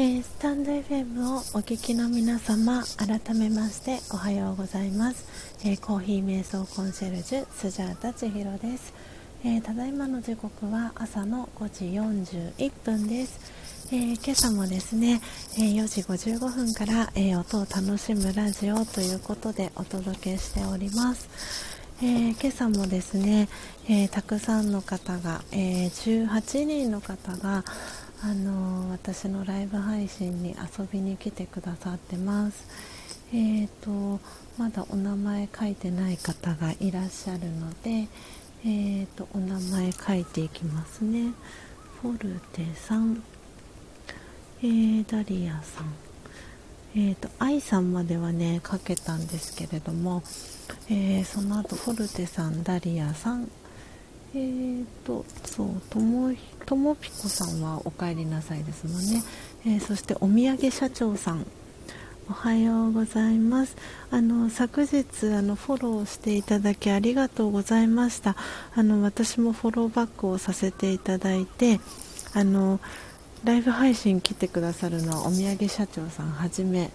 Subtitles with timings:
[0.00, 5.26] えー、スタンド FM をお聞きの皆様改めましておはようございます、
[5.66, 8.94] えー、コーヒー瞑想コンシェルジュスジャータ千尋です、
[9.44, 11.86] えー、ただいまの時刻は朝の5時
[12.30, 13.40] 41分です、
[13.92, 15.20] え今朝もですね、
[15.56, 21.28] え4時55分から、え音を楽しむラジオということでお届けしております。
[22.00, 23.48] えー、今朝もですね、
[23.88, 27.64] えー、たくさんの方が、えー、18人の方が、
[28.20, 32.66] あの私のライブ配信に遊びに来てくださってます。
[33.32, 34.20] えーと、
[34.58, 38.08] まだお名前書いてない方がいらっしゃるので、
[38.64, 41.32] えーと、お名前書いていきますね。
[42.02, 43.22] フォルテさん、
[44.62, 45.94] えー、ダリアさん、
[46.96, 50.22] えーと、愛さんまではね書けたんですけれども、
[50.88, 53.48] えー、その後フォルテさん、ダリアさん、
[54.34, 56.34] えーと、そうとも
[56.66, 59.22] ともぴこさんはお帰りなさいですもんね、
[59.66, 61.46] えー、そしてお土産社長さん。
[62.30, 63.74] おはようございます。
[64.10, 68.36] あの昨日あのフォローしていただきありがとうございました。
[68.74, 71.80] あの私もフォローバックをさせていただいて
[72.34, 72.80] あの
[73.44, 76.90] ライブ配信来てくださるのはお土産社長さんはじめ。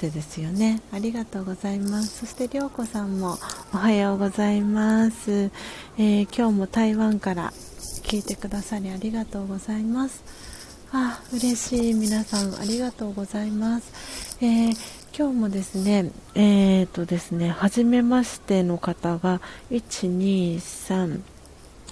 [0.00, 0.80] てですよね。
[0.92, 2.20] ありがとうございます。
[2.20, 3.36] そしてりょうこさんも
[3.74, 5.50] おはようございます、
[5.98, 7.52] えー、今日も台湾から
[8.02, 10.24] 聞いてくださりありがとうございます。
[10.92, 11.94] あ嬉しい。
[11.94, 14.76] 皆さんありがとうございます、えー、
[15.16, 19.40] 今日もですねえー、とですね初めましての方が
[19.70, 21.20] 1、2、3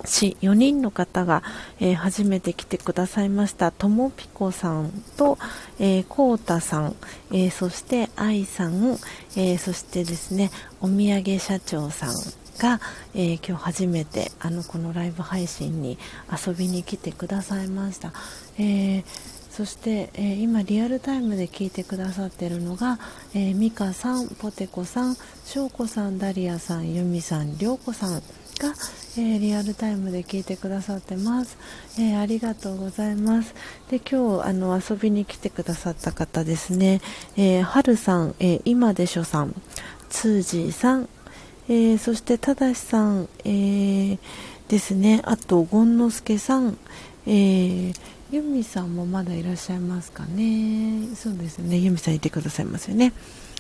[0.03, 1.42] 123 4人の方が、
[1.80, 3.70] えー、初めて来てくださいました。
[3.70, 5.38] ともぴこさんと、
[5.78, 6.96] えー、こうたさん、
[7.30, 8.99] えー、そして愛さん、
[9.36, 12.14] え、そしてですねお土産社長さん
[12.59, 12.80] が、
[13.14, 15.99] え、今日初めてあのこのライブ配信に
[16.46, 18.12] 遊びに来てくださいました、
[18.59, 19.05] え、
[19.51, 22.99] そして、え、今リアルタイムで聞いてくださっているのが、
[23.34, 28.22] えー、ミカさん、ポテコさん、しょうこさん、ダリアさん、ユミさん、りょうこさん。
[28.59, 28.74] が、
[29.16, 31.56] えー、リアルタイムで聞いてくださってます、
[31.98, 33.54] えー、ありがとうございます。
[33.90, 37.00] で今日あの遊びに来てくださった方ですね、
[37.36, 39.54] えー、はるさん、え今でしょさん。
[40.11, 41.09] つーじーさん、
[41.68, 44.18] えそしてただしさん、え
[44.68, 45.20] ですね。
[45.24, 46.76] あと権之助さん、
[47.26, 47.92] え
[48.30, 51.09] ユミさんもまだいらっしゃいますかね。
[51.14, 51.78] そうですね。
[51.78, 53.12] ユミさんいてくださいますよね。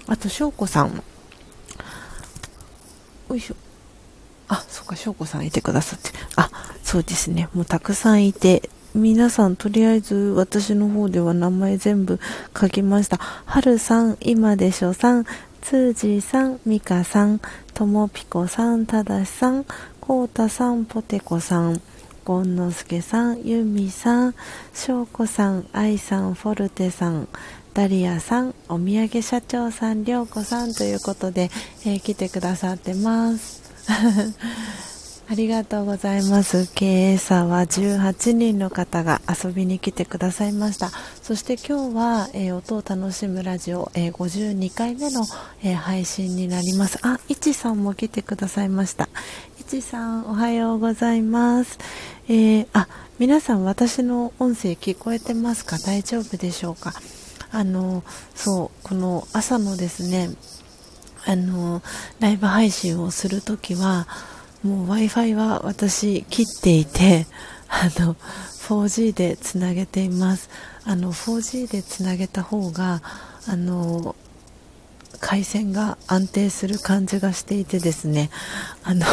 [0.06, 1.02] あと翔子さん。
[3.28, 3.67] よいしょ。
[4.48, 6.10] あ、そっか、翔子さんいてくださって。
[6.36, 6.50] あ、
[6.82, 7.48] そうですね。
[7.54, 12.18] もうたくさんいて、皆さんとりあえず私の方では名前全部
[12.58, 13.18] 書きました。
[13.18, 15.24] はるさん、今でしょさん、
[15.60, 17.40] つーじーさん、みかさん、
[17.74, 19.66] ともぴこさん、ただしさん、
[20.00, 21.82] こうたさん、ぽてこさん、
[22.24, 24.34] ゴンのすけさん、ゆみさん、
[24.72, 27.28] しょうこさん、あいさん、フォルテさん、
[27.74, 31.50] ダリアさん、お土産社長さん、りょうこさんということで、
[31.84, 33.67] えー、来てくださってます。
[35.30, 36.68] ありがとうございます。
[36.78, 40.90] 今朝は18人の方が遊びに来てくださいました。
[41.22, 45.26] そして今日は、えー、音を楽しむラジオ、えー、52回目の、
[45.62, 46.98] えー、配信になります。
[47.02, 49.08] あ、いちさんも来てくださいました。
[49.60, 51.78] いちさん、おはようございます。
[52.28, 55.78] えあ、皆さん私の音声聞こえてますか？
[55.78, 56.92] 大丈夫でしょうか？
[57.50, 58.02] あの、
[58.34, 60.30] そう、この朝のですね、
[61.26, 61.82] あの
[62.20, 64.06] ライブ配信をするときは
[64.62, 67.26] もう w i f i は私切っていて
[67.68, 68.16] あの
[68.68, 70.48] 4G でつなげています。
[70.84, 73.02] あの 4G でつなげた方が
[73.46, 74.16] あの
[75.20, 78.30] 回線が安定する感じがしていてですね。
[78.82, 79.06] あの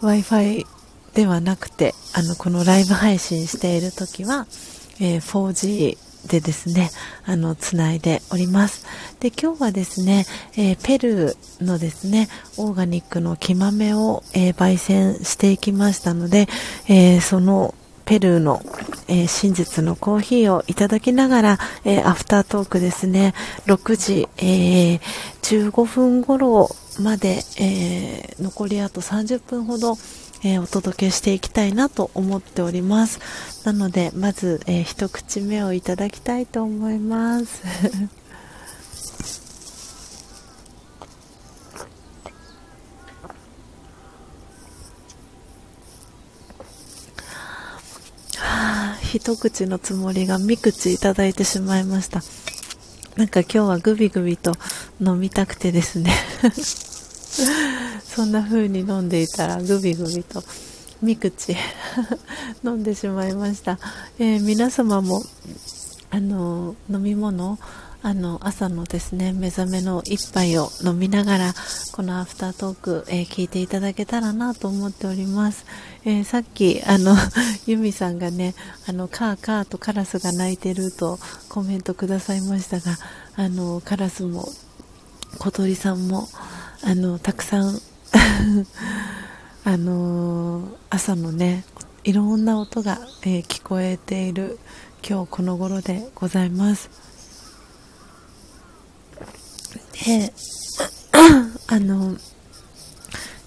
[0.00, 0.66] w i f i
[1.14, 4.46] ではなくてあのこのライブ配信している時は、
[5.00, 6.90] えー、4G でですね、
[7.24, 8.86] あの、つないでおります。
[9.20, 16.48] で、今日はですね、えー、ペルーのですね、オーガニックの木豆を、えー、焙煎していきましたので、
[16.88, 18.62] えー、そのペルーの、
[19.06, 23.34] え真実のコーヒーをいただきながら、えアフタートークですね、
[23.66, 25.00] 6時、え
[25.42, 29.98] 15分頃まで、え残りあと30分ほど、
[30.44, 33.18] えー、お届けしていきたいなと思っております。
[33.64, 37.62] なのでまず、えー、一口目をいただきたいと思います。
[48.38, 52.22] はあ、一口のつもりが三口いただいてしまいました。
[53.16, 54.54] なんか今日はグビグビと
[55.00, 56.12] 飲みたくてですね。
[58.04, 60.42] そんな風に飲んでいたらグビグビと
[61.02, 61.56] 三口
[62.64, 63.78] 飲んでしまいました、
[64.18, 65.22] えー、皆様も
[66.10, 67.58] あの飲み物
[68.00, 71.54] あの朝のですね目覚めの一杯を飲みながら
[71.92, 75.66] このアフタートーク、えー、聞いていただけたらなと思っております、
[76.04, 77.16] えー、さっきあの
[77.66, 78.54] ユミさんがね
[78.86, 81.18] あのカーカーとカラスが鳴いてると
[81.48, 82.98] コメントくださいましたが
[83.36, 84.48] あのカラスも
[85.38, 86.28] 小鳥さんも
[86.82, 87.80] あのたくさん
[89.64, 91.64] あの朝のね
[92.04, 94.58] いろんな音が、えー、聞こえている
[95.06, 96.90] 今日この頃でございます。
[100.06, 100.32] で
[101.66, 102.16] あの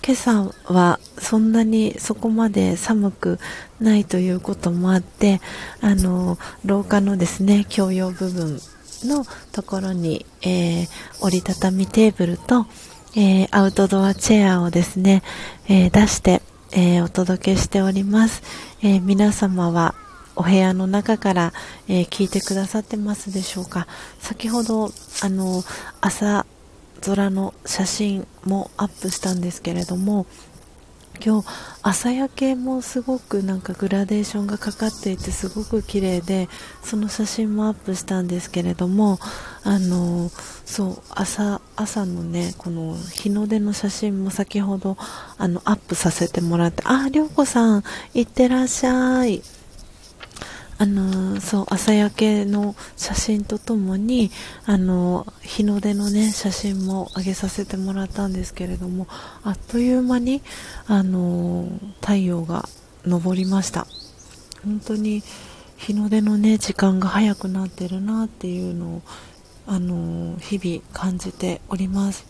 [0.06, 3.40] 今朝はそんなにそこまで寒く
[3.80, 5.42] ないということもあって
[5.80, 8.60] あの廊下のですね共用部分
[9.06, 10.88] のところに、えー、
[11.22, 12.68] 折りたたみテーブルと、
[13.14, 15.22] えー、アウトドアチェアをですね、
[15.68, 16.42] えー、出して、
[16.74, 18.42] えお届けしております、
[18.82, 19.94] え皆様は
[20.38, 21.54] お部屋の中から、
[21.90, 23.88] え聞いてくださってますでしょうか。
[24.20, 24.92] 先ほど
[25.22, 25.64] あの
[26.00, 26.46] 朝
[27.02, 30.26] 空の写真もアップしたんですけれども
[31.24, 31.48] 今日
[31.84, 36.50] 朝焼けもすごくなんかグラデーションがかかっていてすごく綺麗で
[36.84, 39.20] その写真もアップしたんですけれども
[39.64, 40.30] あの
[40.66, 44.98] そう朝朝のねこの日の出の写真も先ほど
[45.38, 49.42] あのアップさせてもらってああ、涼子さんいってらっしゃい。
[50.82, 54.32] あのそう朝焼けの写真とともに
[54.66, 59.06] あの日の出のね写真も上げさせてもらったんですけれども
[59.44, 60.42] あっという間に
[60.88, 61.68] あの
[62.02, 62.68] 太陽が
[63.08, 63.86] 昇りました。
[64.64, 65.22] 本当に
[65.78, 69.02] 日の出のね時間が早くなってるなっていうのを
[69.68, 72.26] あの日々感じております。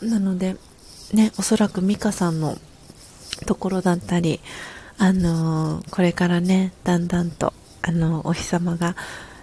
[0.00, 0.56] なので
[1.12, 2.56] ねおそらく美香さんの
[3.44, 4.40] ところだったり
[4.98, 8.94] あのこれからねだんだんとあのお日様が、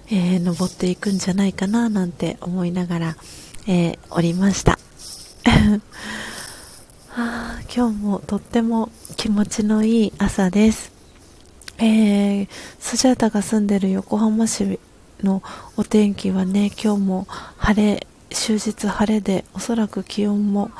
[0.08, 3.16] えー、登っていくんじゃないかななんて思いながら、
[3.68, 4.80] えー、おりました。
[5.44, 5.80] は
[7.16, 10.92] あ、今日もとっても気持ちのいい朝です、
[11.78, 12.48] えー、
[12.80, 14.80] スジャータが住んでる横浜市
[15.24, 15.44] の
[15.76, 17.28] お天気はね今日も
[17.58, 20.72] 晴れ終日晴れでおそらく気温も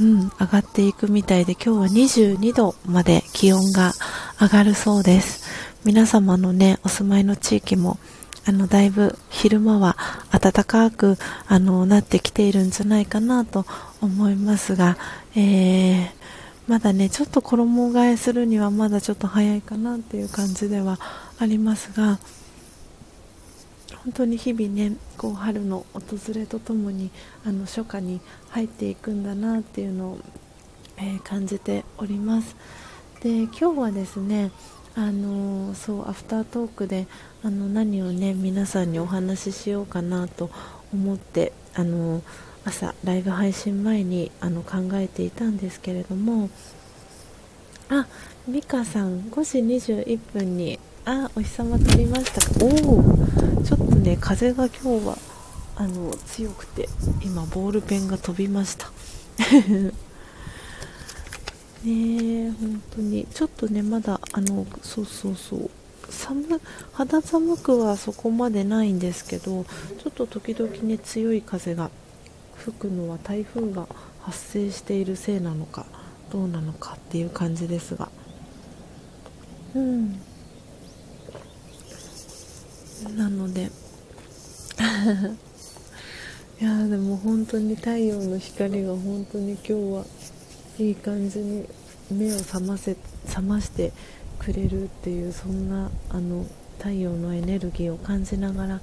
[0.00, 3.92] うん、上がっていくみたいで今日は22度まで気温が
[4.40, 5.48] 上がるそうです。
[5.84, 7.98] 皆様のねお住まいの地域も
[8.44, 9.96] あのだいぶ昼間は
[10.30, 13.66] 暖かくあのなってきているんじゃないかなと
[14.00, 14.96] 思いますが、
[15.36, 16.10] えー、
[16.66, 20.98] まだねちょっと衣替えするにはまだちょっと早いかなっていう感じでは
[21.38, 22.18] ありますが
[24.08, 27.10] 本当に日々ねこう春の訪れとともに
[27.44, 30.18] あの初夏に入っていくんだなっていうのを、
[30.96, 32.56] えー、感じております。
[33.22, 34.50] で今日はですね
[34.94, 37.06] あのそうアフタートークで
[37.42, 40.50] あの何をね皆さんにお話ししようかなと
[40.90, 42.22] 思ってあの
[42.64, 46.48] 朝ライブ配信前にあの考えていたんですけれども
[47.90, 48.06] あ
[48.48, 50.78] 美香さん5時21分に
[51.10, 52.42] あお日様取りました。
[52.62, 53.02] おお
[53.64, 55.16] ちょっとね風が今日は
[55.74, 56.86] あの強くて
[57.24, 58.90] 今ボールペンが飛びました。
[61.82, 63.26] ね本当に。
[63.32, 65.70] ちょっとねまだあのそうそうそう。
[66.10, 66.60] 寒
[66.92, 71.90] 肌寒くはそこまでないんですけどちょっと時々ね強い風が
[72.56, 73.88] 吹くのは台風が
[74.20, 75.86] 発生しているせいなのか
[76.30, 78.10] どうなのかっていう感じですが。
[79.74, 80.20] うん。
[83.16, 83.70] なので。
[86.60, 90.04] いやでも本当に太陽の光が本当に今日は
[90.80, 91.64] いい感じに
[92.10, 92.96] 目を覚ませ
[93.26, 93.92] 覚まして
[94.40, 96.46] くれるっていうそんなあの
[96.78, 98.80] 太陽のエネルギーを感じながら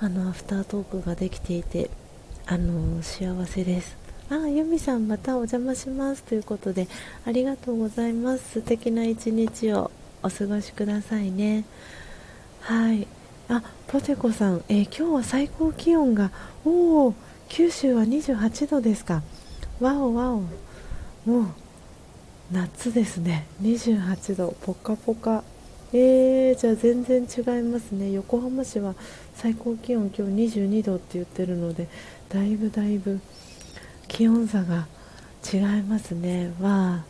[0.00, 1.90] あのアフタートークができていて
[2.46, 3.96] あの幸せです。
[4.28, 6.86] あユミさんまたお邪魔しますということで
[7.26, 8.60] ありがとうございます。
[8.60, 9.90] 素敵な一日を
[10.22, 11.64] お過ごしくださいね。
[12.60, 13.06] はい。
[13.52, 16.30] あポテコさん、えー、今日は最高気温が
[16.64, 17.14] おお
[17.48, 19.24] 九州は28度ですか。
[19.80, 20.42] わおわお。
[21.28, 21.46] もう
[22.52, 23.48] 夏ですね。
[23.60, 24.54] 28度。
[24.62, 25.42] ポカポカ。
[25.92, 28.12] えー、じゃあ全然違いますね。
[28.12, 28.94] 横浜市は
[29.34, 31.88] 最高気温今日22度って言ってるので
[32.28, 33.18] だいぶだいぶ
[34.06, 34.86] 気温差が
[35.52, 36.54] 違いますね。
[36.60, 37.04] わあ。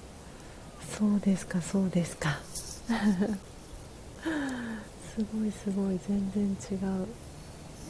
[0.99, 2.41] そうですかそうですか。
[5.21, 7.07] すごいすごい全然違う。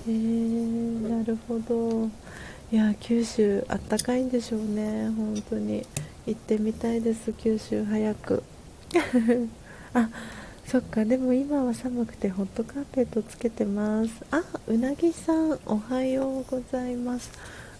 [0.08, 2.08] えー、なるほど。
[2.72, 5.08] いや九州あったかいんでしょうね。
[5.10, 5.86] 本当に。
[6.26, 8.42] 行ってみたいです九州早く。
[9.94, 10.08] あ
[10.66, 11.04] そっか。
[11.04, 14.10] でも今は寒くてホットカーペットつけてます。
[14.32, 17.30] あうなぎさんおはようございます。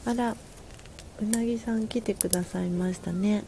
[0.05, 0.37] あら
[1.21, 3.43] うなぎさん来てくださいましたね。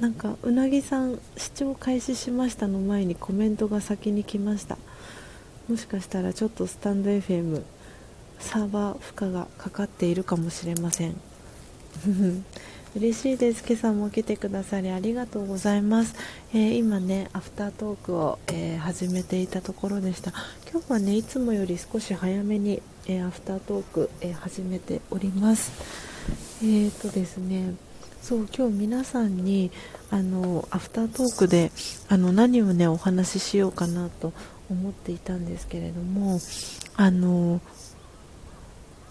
[0.00, 4.78] なんかうなぎさん視聴開始しましたの前にコメントが先に来ました。
[5.68, 7.62] もしかしたらちょっとスタンド FM
[8.38, 11.16] サーバー負荷がかかっているかもしれません。
[12.94, 13.64] 嬉しいです。
[13.66, 16.14] 今朝も来てくださりありがとうございます、
[16.54, 20.32] えー、今ねアフタートークを、えー、始めていたところでした。
[20.70, 25.72] 今日はねいつもより少し早めに、えー、アフタートーク、え始めております。
[26.62, 27.74] えーとですね
[28.28, 29.70] そう今日皆さんに
[30.10, 31.72] あのアフタートークで
[32.10, 34.34] あの何をねお話ししようかなと
[34.68, 36.38] 思っていたんですけれども
[36.94, 37.62] あの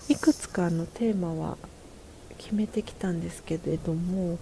[0.07, 1.57] いくつかのテーマは
[2.38, 4.38] 決めてきたんですけれども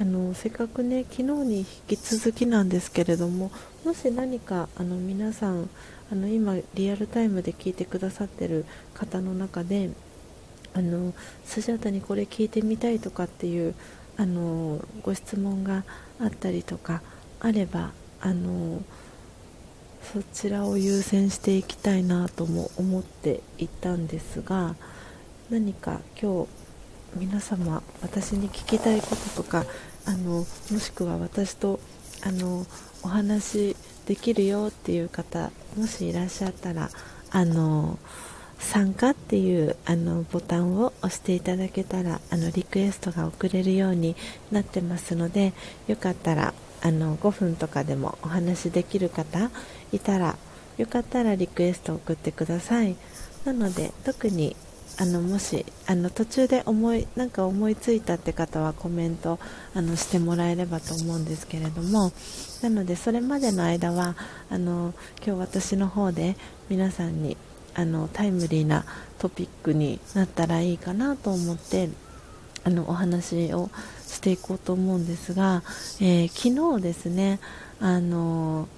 [0.00, 3.52] あのせっかくね昨日に引き続きなんですけれども
[3.84, 5.68] もし何かあの皆さん
[6.10, 9.90] あの今リアルタイムで聞いてくださってる方の中で
[10.72, 11.12] あの
[11.44, 13.74] スジャータにこれ聞いてみたいとかっていう
[14.18, 15.84] あのご質問が
[16.20, 17.00] あったりとか
[17.40, 18.82] あればあの
[20.12, 24.74] そちらを優先していきたいなとも思っていたんですが
[25.50, 26.48] 何か今日
[27.16, 29.64] 皆様私に聞きたいこととか
[30.04, 31.78] あのもしくは私と
[32.22, 32.66] あの
[33.02, 36.90] お話できるよっていう方もしいらっしゃったら
[37.30, 37.98] あの
[38.58, 44.16] 参加っていうあのボタンを押していただけたらあのリクエストが送れるように
[44.50, 45.52] なってますので
[45.86, 49.50] よかったらあの5分とかでもお話できる方
[49.92, 50.36] いたら
[50.76, 52.96] よかったらリクエスト送ってください。
[53.44, 54.56] なので特に
[55.00, 59.38] あのもしあの途中で思いなんか思いついたって方はコメント
[59.74, 62.12] あのしてもらえればと思うんですけれども
[62.62, 64.16] なのでそれまでの間は
[64.50, 64.92] あの
[65.24, 66.36] 今日私の方で
[66.68, 67.36] 皆さんに
[67.78, 68.84] あのタイムリーな
[69.20, 71.88] トピックになったらいいかなと思って
[72.64, 73.70] あのお話を
[74.04, 75.62] していこうと思うんですが、
[76.00, 77.38] えー、昨日ですね
[77.80, 78.68] あの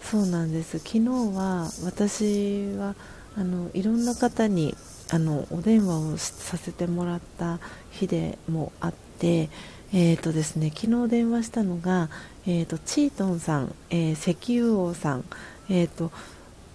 [0.00, 0.78] そうなんです。
[0.78, 1.00] 昨日
[1.36, 2.94] は私は
[3.36, 4.76] あのいろんな方に
[5.10, 7.58] あのお電話をさせてもらった
[7.90, 9.50] 日でもあって、
[9.92, 12.10] えーとですね、昨日電話したのが、
[12.46, 15.24] えーと、チートンさん、えー、石油王さん、
[15.68, 16.12] えーと、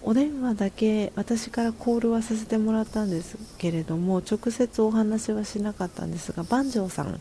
[0.06, 7.20] お電話だけ私からコールはさせてもらったんですけれども直接お話はしなかったんですが万丈さん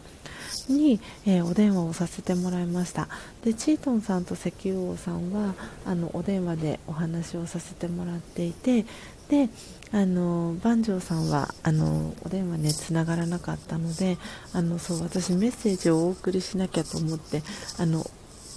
[0.69, 3.09] に、えー、お電話をさせてもらいました。
[3.45, 5.55] でチートンさんと石油王さんは
[5.87, 8.85] あのお電話でお話をさせてもらっていて
[9.29, 9.49] で
[9.93, 14.19] あの万丈さんはあのお電話ねつながらなかったので
[14.53, 17.43] あのそう私メッセージをお送りしなきゃと思って
[17.79, 18.05] あの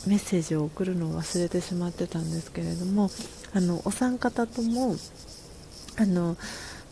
[0.08, 3.10] メッセージを送るのを忘れてしまってたんですけれども
[3.54, 4.96] あのお三方とも
[5.98, 6.38] あの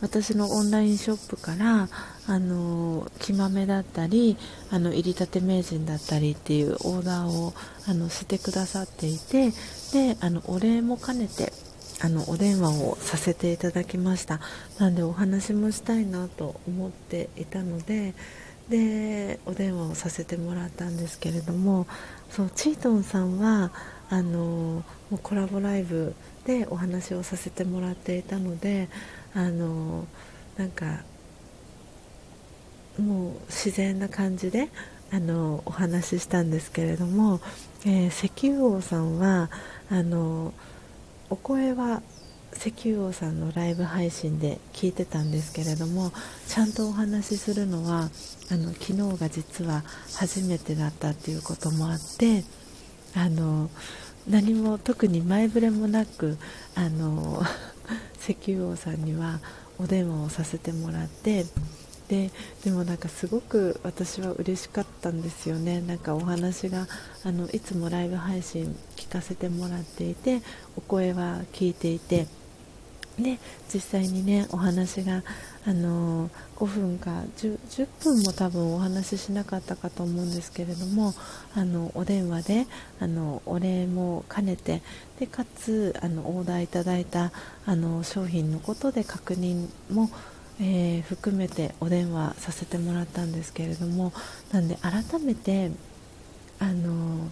[0.00, 1.88] 私のオンラインショップから
[2.26, 4.36] あの木豆だったり
[4.70, 7.54] あの入りたて名人だったりっていうオーダーを
[7.86, 9.50] あのしてくださっていて
[9.92, 11.52] であのお礼も兼ねて
[12.02, 14.40] あのお電話をさせていただきました。
[14.78, 18.14] なんでお話もしたいなと思っていたので
[18.68, 21.86] でお電話をさせてもらったんですけれども
[22.34, 23.70] そうチートンさんは
[24.10, 28.88] あのもうコラボライブでお話をさせてもらっていたので
[29.34, 30.08] あの
[30.56, 31.04] なんか
[32.98, 34.68] もう自然な感じで
[35.12, 37.40] あのお話ししたんですけれども、
[37.86, 39.48] えー、石油王さんは
[39.88, 40.52] あの
[41.30, 42.02] お声は
[42.56, 46.10] 石油王さんのライブ配信で聞いてたんですけれども
[46.48, 48.10] ちゃんとお話しするのは
[48.50, 49.82] あの昨日が実は
[50.16, 52.44] 初めてだったっていうこともあって
[53.16, 53.70] あの
[54.28, 56.38] 何も特に前触れもなく
[56.74, 57.42] あの
[58.20, 59.40] 石油王さんには
[59.78, 61.46] お電話をさせてもらって
[62.08, 62.30] で
[62.64, 65.80] でもなんかすごく私は嬉しかったんですよね。
[65.80, 66.86] なんかお話が
[67.24, 70.42] あのいつもライブ配信聞かせてもらっていて
[70.76, 72.26] お声は聞いていて
[73.18, 73.38] で
[73.72, 75.22] 実際にねお話が
[75.66, 81.14] あの5分か 10, 10, 分も多分お話ししなかったかと思うんですけれども
[81.54, 82.66] あのお電話で
[83.00, 84.82] あのお礼も兼ねて
[85.20, 87.30] でかつあのオーダーいただいた
[87.66, 90.10] あの商品のことで確認も
[90.60, 94.12] えー、含めてお電話させてもらったんですけれども
[94.52, 95.72] なんで改めて
[96.60, 97.28] あの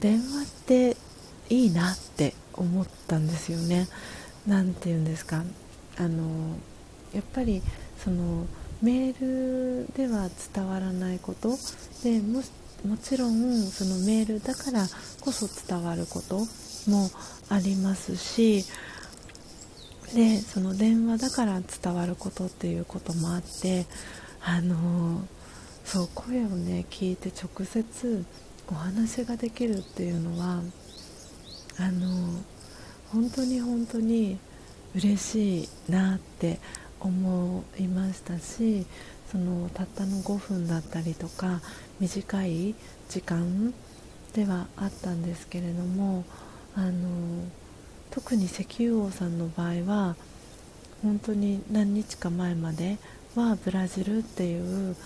[0.00, 0.96] 電話って
[1.48, 3.86] いいなって思ったんですよね。
[4.46, 5.42] なんて言うんですか
[5.98, 6.56] あの
[7.12, 7.62] やっぱり
[7.98, 8.46] その
[8.82, 11.56] メールでは伝わらないこと。
[12.02, 12.42] でも
[12.84, 14.86] もちろんそのメールだから
[15.20, 16.38] こそ伝わること
[16.88, 17.10] も
[17.48, 18.64] ありますし
[20.14, 23.86] でその電話だから伝わることっていうこともあって
[24.44, 25.20] あの
[25.84, 28.24] そう声をね聞いて直接
[28.68, 30.62] お話ができるっていうのは
[31.78, 32.28] あの
[33.12, 34.38] 本当に本当に
[34.94, 36.58] 嬉しいなって
[37.00, 38.86] 思いましたし
[39.30, 41.60] そのたったの5分だったりとか
[42.00, 42.74] 短い
[43.08, 43.74] 時間
[44.34, 46.24] ではあったんですけれども
[46.74, 47.44] あの
[48.10, 50.16] 特に石油王さんの場合は
[51.02, 52.98] 本当に何日か前まで
[53.34, 54.96] はブラジルっていう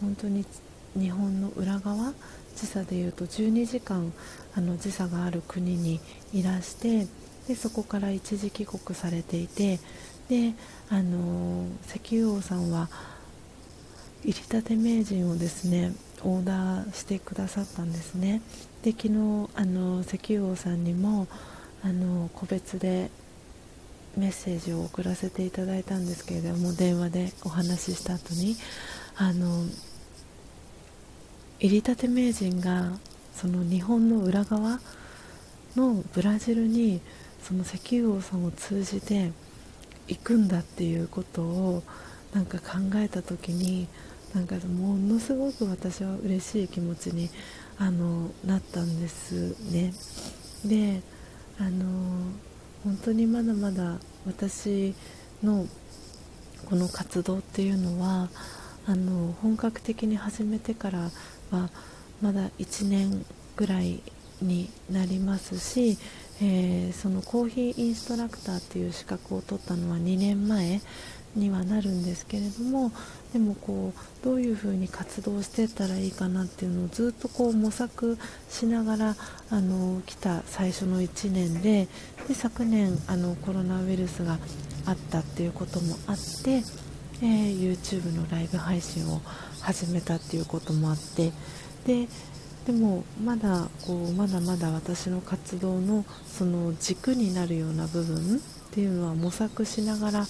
[0.00, 0.44] 本当に
[0.96, 2.12] 日本の裏側
[2.56, 4.12] 時差でいうと12時間
[4.56, 6.00] あの時差がある国に
[6.32, 7.06] いらして
[7.50, 9.80] でそこから一時帰国されていて
[10.28, 10.54] で
[10.88, 12.88] あの石油王さんは
[14.22, 15.92] 入りたて名人をですね
[16.22, 18.40] オーダーしてくださったんですね。
[18.84, 21.26] で昨日あの石油王さんにも
[21.82, 23.10] あの個別で
[24.16, 28.54] メッセージを送らせていただいたんですけれども電話でお話しした後に
[29.16, 29.64] あの
[31.58, 32.92] 入りたて名人が
[33.34, 34.78] その日本の裏側
[35.74, 37.00] のブラジルに
[37.42, 39.32] その石油王さんを通じて
[40.08, 41.82] 行くんだっていうことを
[42.34, 43.88] なんか考えた時に
[44.34, 47.30] なんかものすごく私は嬉しい気持ちに
[47.78, 49.92] あのなったんですね。
[50.64, 51.02] で
[51.58, 51.86] あの
[52.84, 54.94] 本当にまだまだ私
[55.42, 55.66] の
[56.66, 58.28] この活動っていうのは
[58.86, 61.10] あの本格的に始めてから
[61.50, 61.70] は
[62.20, 63.24] まだ1年
[63.56, 64.02] ぐらい
[64.40, 65.98] になりますし、
[66.42, 70.80] えー、そのコーヒーインストラクターっていう資格を取ったのは2年前
[71.36, 72.90] にはなるんですけれども
[73.32, 78.18] でもこうどういうふうに活動していったらいいかなっていうのをずっとこう模索
[78.48, 79.16] しながら
[79.50, 81.88] あの来た最初の1年で
[82.26, 84.38] で昨年あのコロナウイルスが
[84.86, 86.62] あったっていうこともあって、
[87.22, 89.20] えー、YouTube のライブ配信を
[89.60, 91.32] 始めたっていうこともあって
[91.86, 92.08] で
[92.66, 98.40] でもまだこうまだまだ私の活動のその軸になるような部分っ
[98.72, 100.26] ていうのは模索しながら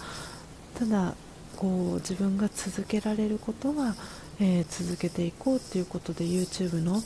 [0.78, 1.14] ただ
[1.56, 3.94] こう自分が続けられることは、
[4.40, 7.02] えー、続けていこうということで YouTube の、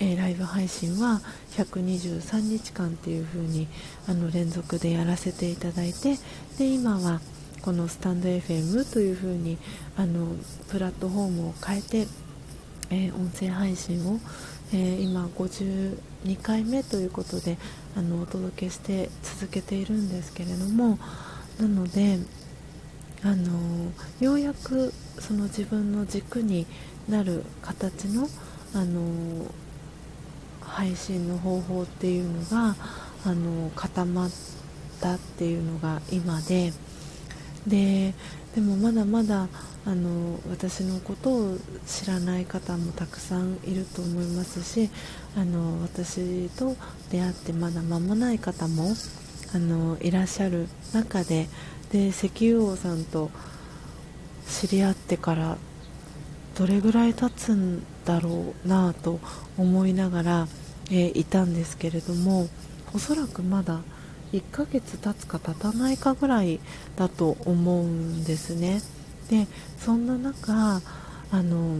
[0.00, 1.20] えー、ライブ配信は
[1.52, 3.68] 123日間っていう風に
[4.08, 6.16] あに連続でやらせていただいて
[6.58, 7.20] で今は
[7.62, 9.58] このスタンド FM という風に
[9.96, 10.38] あに
[10.70, 12.06] プラットフォームを変えて、
[12.90, 14.18] えー、音声配信を、
[14.76, 15.96] え今52
[16.42, 17.56] 回目ということで
[17.96, 20.98] あのお届けして続けているんですけれども
[21.60, 22.18] なので
[23.22, 26.66] あのようやくその自分の軸に
[27.08, 28.26] なる形の
[28.74, 29.00] あの
[30.60, 32.74] 配信の方法っていうのが
[33.24, 34.30] あの固まっ
[35.00, 36.72] たっていうのが今で
[37.64, 38.12] で
[38.54, 39.48] でもまだまだ
[39.84, 44.90] あの私のことを知らない方もたくさんいると思いますし
[45.36, 46.76] あの私と
[47.10, 48.94] 出会ってまだ間もない方も
[49.54, 51.48] あのいらっしゃる中で
[51.90, 53.30] で石油王さんと
[54.48, 55.56] 知り合ってから
[56.56, 59.18] どれぐらい経つんだろうなと
[59.58, 60.48] 思いながら、
[60.90, 62.48] えー、いたんですけれども
[62.94, 63.80] おそらくまだ
[64.34, 66.58] 1ヶ月経つか経たないかぐらい
[66.96, 68.82] だと思うんですね。
[69.30, 69.46] で
[69.78, 70.82] そんな中
[71.30, 71.78] あの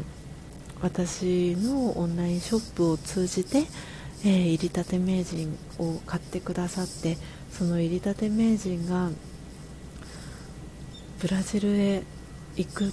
[0.81, 3.65] 私のオンラインショップを通じて、
[4.25, 7.19] えー、入りたて名人を買ってくださって
[7.51, 9.11] その入りたて名人が
[11.21, 12.03] ブラジルへ
[12.57, 12.93] 行くっ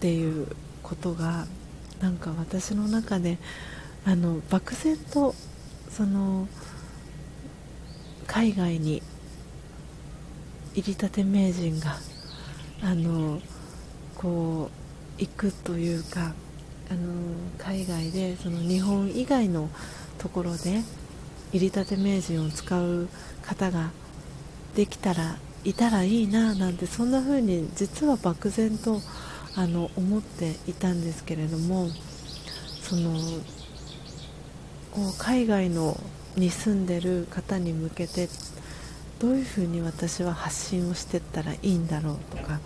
[0.00, 0.46] ていう
[0.82, 1.46] ことが
[2.00, 3.38] なんか私の中で
[4.04, 5.34] あの漠然と
[5.90, 6.46] その
[8.30, 9.02] 海外に
[10.72, 11.96] 入りたて名人が
[12.80, 13.40] あの
[14.14, 14.70] こ
[15.18, 16.32] う行くというか
[16.88, 19.68] あの海外でその日本以外の
[20.18, 20.82] ところで
[21.52, 23.08] 入りたて名人を使う
[23.42, 23.90] 方が
[24.76, 29.00] できたらいたらいいななんてそんな風に実は漠然と
[29.56, 31.88] あの思っていたんですけれども
[32.80, 33.10] その
[35.18, 35.98] 海外の
[36.36, 38.28] に住んでる方に向けて
[39.18, 42.60] どういうふうに私は発信をしていったらいいんだろうとか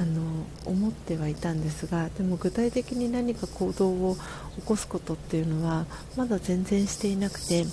[0.00, 0.22] あの
[0.64, 4.16] 思ってはいたんですがでも具体的に何か行動を
[4.56, 5.86] 起こすことっていうのは
[6.16, 7.64] まだ全然していなくて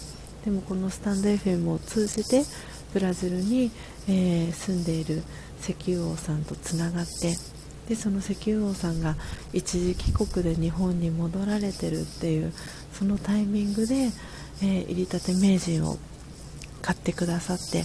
[0.43, 2.43] でもこのスタンド FM を通じて
[2.93, 3.71] ブラジルに、
[4.07, 5.21] えー、住んでいる
[5.61, 7.35] 石油王さんとつながって
[7.87, 9.15] でその石油王さんが
[9.53, 12.53] 一時帰国で日本に戻られてるっていう
[12.93, 14.09] そのタイミングで、
[14.61, 15.97] えー、入りたて名人を
[16.81, 17.83] 買ってくださって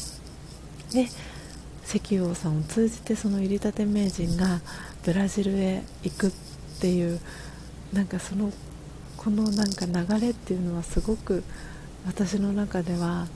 [0.92, 1.08] で
[1.86, 4.60] 石油王さんを通じてその入りたて名人が
[5.04, 6.30] ブラジルへ行くっ
[6.80, 7.20] ていう
[7.92, 8.52] なんかその
[9.16, 11.42] このなんか流れっていうのはすごく
[12.06, 13.26] 私の中では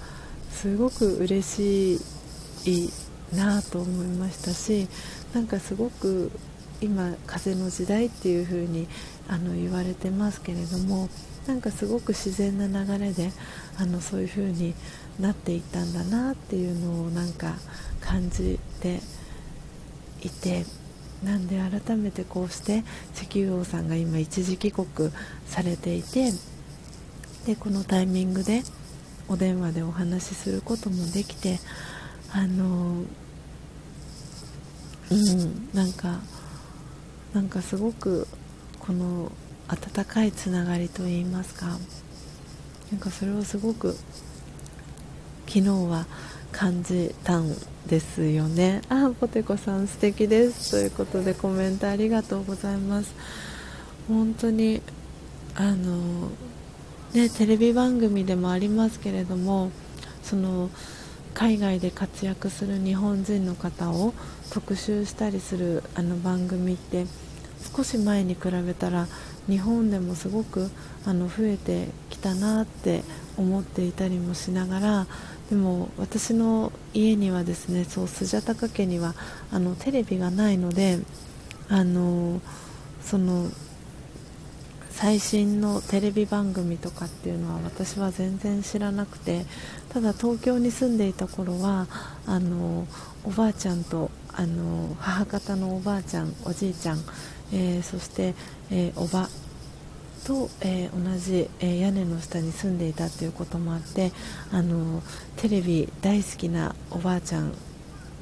[0.51, 2.01] すごく嬉し
[2.65, 2.91] い
[3.35, 4.89] なと思いましたし
[5.35, 6.31] なんかすごく
[6.81, 8.87] 今風の時代っていう風に
[9.29, 11.09] あに言われてますけれども
[11.47, 13.31] なんかすごく自然な流れで
[13.79, 14.75] あのそういう風に
[15.21, 17.55] なっていったんだなっていうのをなんか
[18.01, 19.01] 感じて
[20.23, 20.65] いて
[21.23, 22.85] なんで改めてこうして
[23.15, 25.11] 石油王さんが今一時帰国
[25.47, 26.33] されていて
[27.47, 28.63] でこのタイミングで
[29.29, 31.59] お電話でお話しすることもできて
[32.33, 33.05] あの
[35.11, 36.21] うんなんか
[37.33, 38.27] なんかすごく
[38.81, 39.31] この
[39.69, 41.67] 温かいつながりといいますか。
[42.93, 43.97] なんかそれをすごく
[45.47, 46.07] 昨日は
[46.53, 47.55] 感じたん
[47.87, 48.83] ですよね。
[48.89, 50.73] あポテコさん素敵です。
[50.73, 53.15] ということでコメントありがとうございます。
[54.09, 54.83] 本当に
[55.57, 56.29] あの
[57.13, 59.71] ねテレビ番組でもありますけれども
[60.23, 60.71] その
[61.33, 64.15] 海外で活躍する日本人の方を
[64.51, 67.07] 特集したりするあの番組って
[67.75, 69.07] 少し前に比べたら
[69.49, 70.71] 日本でもすごく
[71.05, 73.03] あの増えてきたなって
[73.37, 75.07] 思っていたりもしながら
[75.51, 79.15] でも私の家にはですねそうスジャタカ家には
[79.53, 80.99] あのテレビがないので
[81.69, 82.41] あの
[83.03, 83.49] その
[84.91, 89.45] 最新のテレビ番組とかっていうのは私は全然知らなくて
[89.89, 91.89] ただ東京に住んでいた頃は
[92.27, 92.87] あの
[93.25, 96.99] おばあちゃんとあの母方のおばあちゃんおじいちゃん、
[97.53, 98.35] えー、そして、
[98.71, 99.29] えー、おば
[100.25, 104.11] と、えー、同じ、え屋根の下に住んでいたということもあって
[104.53, 105.03] あの
[105.37, 107.53] テレビ大好きなおばあちゃん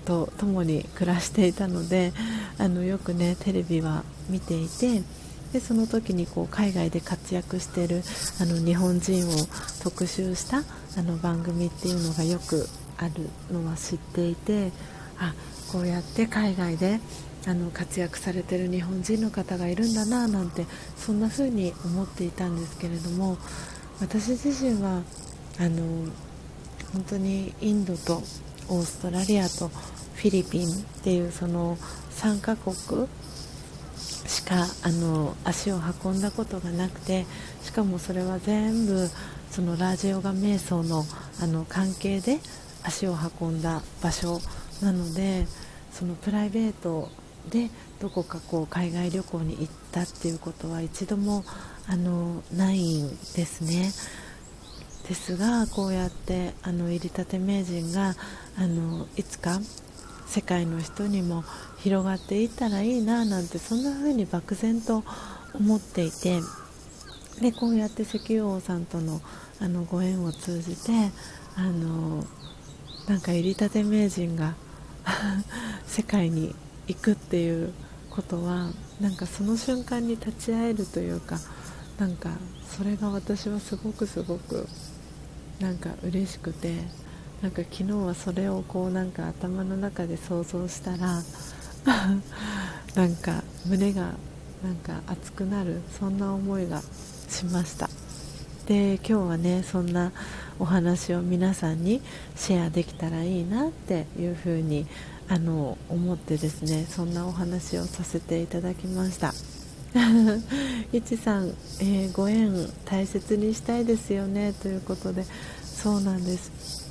[0.05, 2.13] と共に暮らしていたので
[2.59, 5.03] あのよくねテレビは見ていて。
[5.53, 8.03] でその時にこう海外で活躍している
[8.41, 9.31] あの日本人を
[9.83, 10.63] 特集した
[10.97, 12.67] あの番組っていうのがよく
[12.97, 14.73] あるのは知っていて
[15.19, 15.35] あ
[15.71, 17.01] こうやって海外で
[17.47, 20.67] あの活躍されてる日本人の方がいるんだななんて
[20.97, 23.37] そんな風に思っていたんですけれども
[24.01, 25.03] 私自身は
[25.59, 26.07] あの
[26.93, 28.23] 本当にインドと
[28.69, 31.77] オーストラリアとフィリピンっていうその
[32.11, 33.09] 3カ国
[34.27, 37.27] しかあの足を運んだことがなくて
[37.63, 39.09] しかもそれは全部
[39.51, 41.05] そのラージヨガ瞑想の
[41.41, 42.39] あの関係で
[42.85, 44.41] 足を運んだ場所
[44.81, 45.47] なので
[45.93, 47.11] そのプライベート
[47.51, 47.71] で
[48.01, 51.45] どこかこう海外旅行に行ったっていうことは一度も
[51.87, 53.93] あのないんですね。
[55.09, 58.15] ですがこうやってあの入りたて名人が
[58.57, 59.61] あのいつか
[60.27, 61.45] 世界の人にも
[61.79, 65.03] 広がっていったらいいななんてそんな風に漠然と
[65.55, 66.41] 思っていて
[67.41, 69.21] でこうやって石油王さんとの
[69.61, 70.93] あのご縁を通じて
[71.57, 72.25] あの
[73.07, 74.55] なんか入りたて名人が
[75.87, 76.55] 世界に
[76.89, 77.73] 行くっていう
[78.11, 81.39] ことはなんかその瞬間に立ち会えるというか
[81.99, 82.31] なんか
[82.69, 84.67] それが私はすごくすごく
[85.61, 86.75] なんか嬉しくて
[87.41, 91.23] なんか昨日はそれをこうなんか頭の中で想像したら
[92.95, 94.15] なんか胸が
[94.63, 96.83] なんか熱くなるそんな思いが
[97.29, 97.89] しました。
[98.67, 100.13] で今日はねそんな
[100.61, 102.01] お話を皆さんに
[102.37, 104.87] シェアできたらいいなっていうふうに
[105.33, 109.33] あの思ってですねそんなお話をさせていただきました。
[110.93, 111.49] いちさん、
[111.81, 112.53] えー、ご縁
[112.85, 115.25] 大切にしたいですよねということで。
[115.65, 116.87] そうなんです。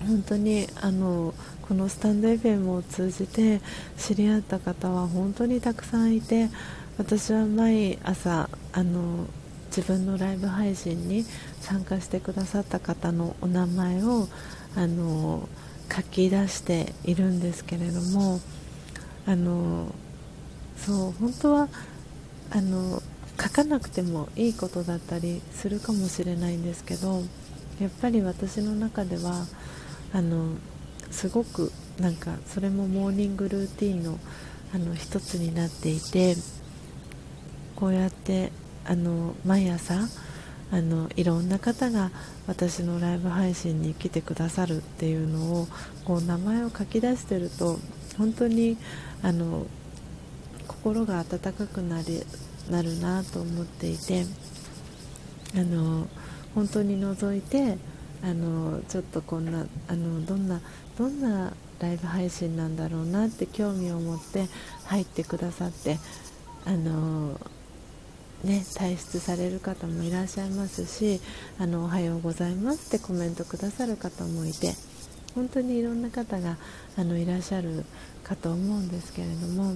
[0.00, 3.60] 本当にあのこのスタンド FM を通じて
[3.96, 6.50] 知り合った方は本当にたくさんいて
[6.98, 9.26] 私は毎朝あの
[9.68, 11.24] 自分のライブ配信に
[11.60, 14.26] 参加してくださった方のお名前を
[14.74, 15.48] あの
[15.92, 18.40] 書き出しているんですけれども
[19.26, 19.94] あの
[20.76, 21.68] そう本当は
[22.50, 23.02] あの
[23.40, 27.22] 書かなくてもいいことだったりするかもしれないんですけど
[27.80, 29.46] やっぱり私の中では
[30.12, 30.50] あの
[31.10, 34.18] すごくなんかそれもモーニングルーティンの
[34.74, 36.34] あの一つになっていて
[37.76, 38.50] こうやって
[38.84, 40.00] あの毎朝
[40.72, 42.10] あのいろんな方が
[42.46, 45.68] 私のライブ配信に来てくださるっていうのを
[46.04, 47.78] こう名前を書き出してると
[48.18, 48.76] 本当に
[49.22, 49.66] あの
[50.68, 52.26] 心が温かくなる
[52.70, 54.24] なるなと思っていて
[55.54, 56.06] あの
[56.54, 57.78] 本当に覗いて
[58.22, 60.60] あのちょっとこんなあのどんな
[60.96, 64.46] どんなライブ配信なんだろうなって興味を持って
[64.86, 65.98] 入ってくださって
[66.64, 67.38] あの
[68.44, 71.20] ね、退出される方もいらっしゃいますし
[71.58, 74.74] あのおはようございますってコメントくださる方もいて
[75.34, 76.58] 本当にいろんな方が
[76.96, 77.84] あのいらっしゃる
[78.22, 79.72] かと思うんですけれども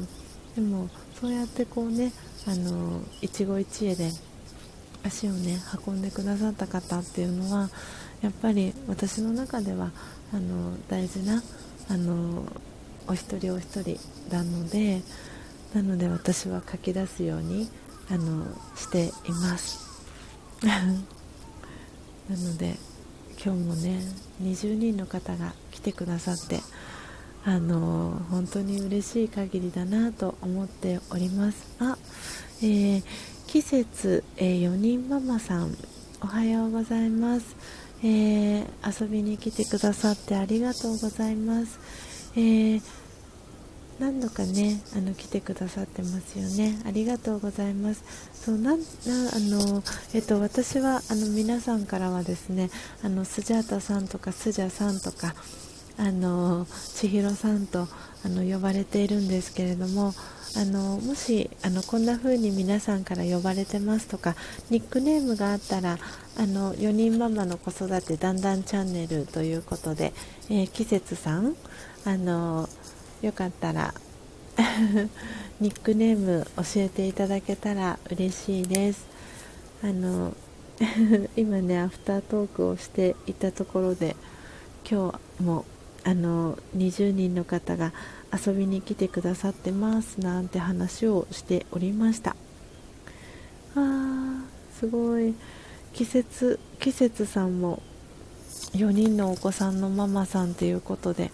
[0.54, 2.12] でもそうやってこうね
[2.46, 4.10] あの一期一会で
[5.02, 7.70] 足をね運んでくださった方っていうのは
[8.20, 9.92] やっぱり私の中では
[10.32, 11.42] あの大事な
[11.88, 12.44] あの
[13.06, 13.98] お一人お一人
[14.30, 15.00] なので
[15.74, 17.68] なので私は書き出すように
[18.10, 19.86] あのしています。
[20.62, 20.82] な
[22.36, 22.76] ので
[23.42, 24.00] 今日もね
[24.42, 26.60] 20人の方が来てくださって
[27.44, 31.66] あの本当に嬉しい限りだなと思っております。
[31.78, 31.96] あ、
[32.60, 33.04] えー、
[33.46, 35.76] 季節、えー、4人ママさん
[36.20, 37.56] おはようございます、
[38.02, 38.64] えー、
[39.04, 41.78] 遊びに来てくださってありがとうございます、
[42.34, 42.97] えー
[43.98, 46.80] 何度かねあの来てくださってますよね。
[46.86, 48.04] ありがとうございます。
[48.32, 48.82] そうななあ
[49.40, 49.82] の、
[50.14, 52.70] えっと、私はあの皆さんからはですね
[53.02, 55.34] あのスジャータさんとかスジャさんとか
[55.98, 57.88] あの千尋さんと
[58.24, 60.14] あの呼ばれているんですけれども
[60.56, 64.36] あのもしあのこんな風に皆さんから呼ばれてますとか
[64.70, 65.98] ニックネームがあったら
[66.38, 70.12] あの4人ママの子育てだんだんチャンネルということで、
[70.48, 71.56] えー、季節さん
[72.04, 72.68] あの
[73.22, 73.94] よかったら
[75.60, 79.06] ニックネーム教えていただけたら嬉しいです。
[79.82, 80.34] あの
[81.36, 84.16] 今ねアフタートークをしていたところで
[84.88, 85.64] 今日も
[86.04, 87.92] あの20人の方が
[88.32, 92.36] 遊びに来てくださってますなんて話をしておりました。
[93.74, 94.42] あー
[94.78, 95.34] すごい。
[95.92, 97.82] 季節季節さんも
[98.74, 101.32] 4人のお子さんのママさんということで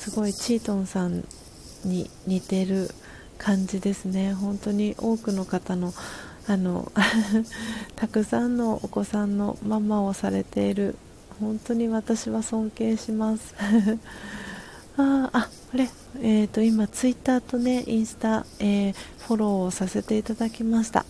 [0.00, 1.24] すごいチートンさん
[1.84, 2.88] に似てる
[3.36, 4.32] 感じですね。
[4.32, 5.92] 本当に多くの方の
[6.48, 6.90] あの
[7.96, 10.96] たくさんのお子さんのママをされている。
[11.38, 13.54] 本当に私は尊敬します。
[14.96, 15.90] あああれ、
[16.22, 21.04] えーと、今ツイッターとねインスタ、えー、フォローをさせていただきました。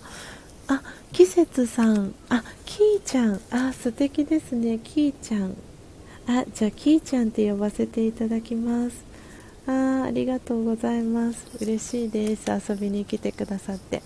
[0.67, 2.13] あ季節さん。
[2.29, 3.41] あキーちゃん。
[3.51, 4.81] あ素敵ですね。
[4.83, 5.57] キーちゃん。
[6.33, 9.05] あじゃあキーちゃんって呼ばせていただきます。
[9.67, 11.45] あありがとうございます。
[11.61, 12.45] 嬉しいです。
[12.51, 14.01] 遊びに来てくださって、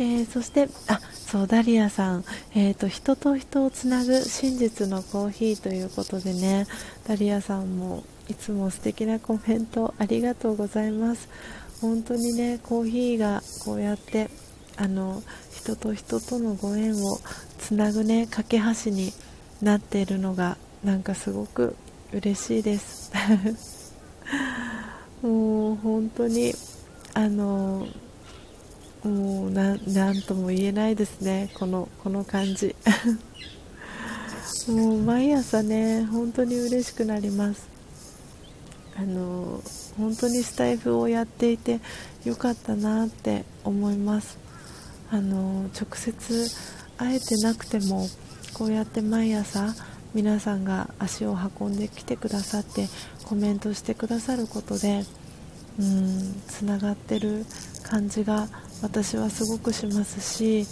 [0.00, 2.24] えー、そしてあそうダリアさん、
[2.56, 6.66] えーと、人と人をつなぐ真実のコーヒーということでね。
[7.06, 11.28] ダリアさんもいつも素敵なコメントありがとうございます。
[11.80, 14.28] 本当にねコーヒーがこうやって
[14.76, 15.22] あの
[15.52, 17.18] 人と人とのご縁を
[17.58, 19.12] つなぐね架け橋に
[19.62, 21.76] なっているのがなんかすごく
[22.12, 23.12] 嬉しいです。
[25.22, 26.54] もう本当に
[27.12, 27.86] あの
[29.04, 31.50] もうなんとも言えないですね。
[31.54, 32.74] このこの感じ。
[34.68, 37.68] もう毎朝ね本当に嬉しくなります。
[38.96, 39.62] あの
[39.96, 41.80] 本当にスタイフをやっていて
[42.24, 44.38] よかったなって思います。
[45.10, 46.50] あの直接
[46.96, 48.06] 会えてなくても
[48.54, 49.74] こうやって毎朝
[50.14, 52.88] 皆さんが足を運んできてくださって
[53.24, 55.04] コメントしてくださることで
[55.78, 57.46] うんつながってる
[57.84, 58.48] 感じが
[58.82, 60.66] 私はすごくしますし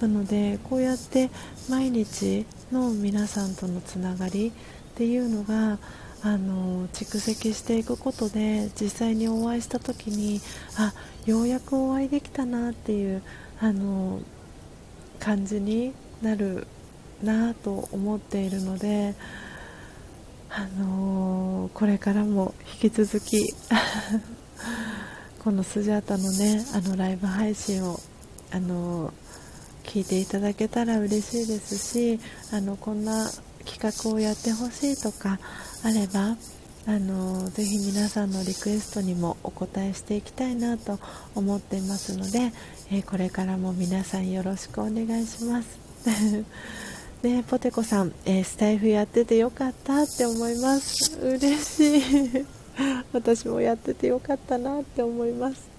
[0.00, 1.30] なのでこうやって
[1.68, 4.52] 毎日の皆さんとのつながりっ
[4.94, 5.78] ていうのが
[6.22, 10.40] あの蓄積していくことで実際にお会いした時に
[10.78, 10.94] あ
[11.26, 13.22] ようやくお会いできたなっていう
[13.60, 14.20] あの
[15.20, 15.92] 感じに
[16.22, 16.66] なる
[17.22, 19.14] なと思っているので、
[20.50, 23.52] あのー、これからも引き続き
[25.42, 28.00] このスジャータのねあのライブ配信を、
[28.50, 29.12] あのー、
[29.84, 32.20] 聞いていただけたら嬉しいですし
[32.52, 33.30] あのこんな
[33.64, 35.40] 企画をやってほしいとか
[35.82, 36.36] あれば
[36.86, 41.00] あのぜひ皆さんのリクエストにもお答えしていきたいなと
[41.34, 42.52] 思っていますので、
[42.90, 45.78] えー、これからも皆さんよろしくお願いします。
[47.24, 51.18] ねポテコさん、えー、スタイフやっててよかったって思います。
[51.18, 52.46] 嬉しい。
[53.14, 55.70] 私もやっててよかったなって思います。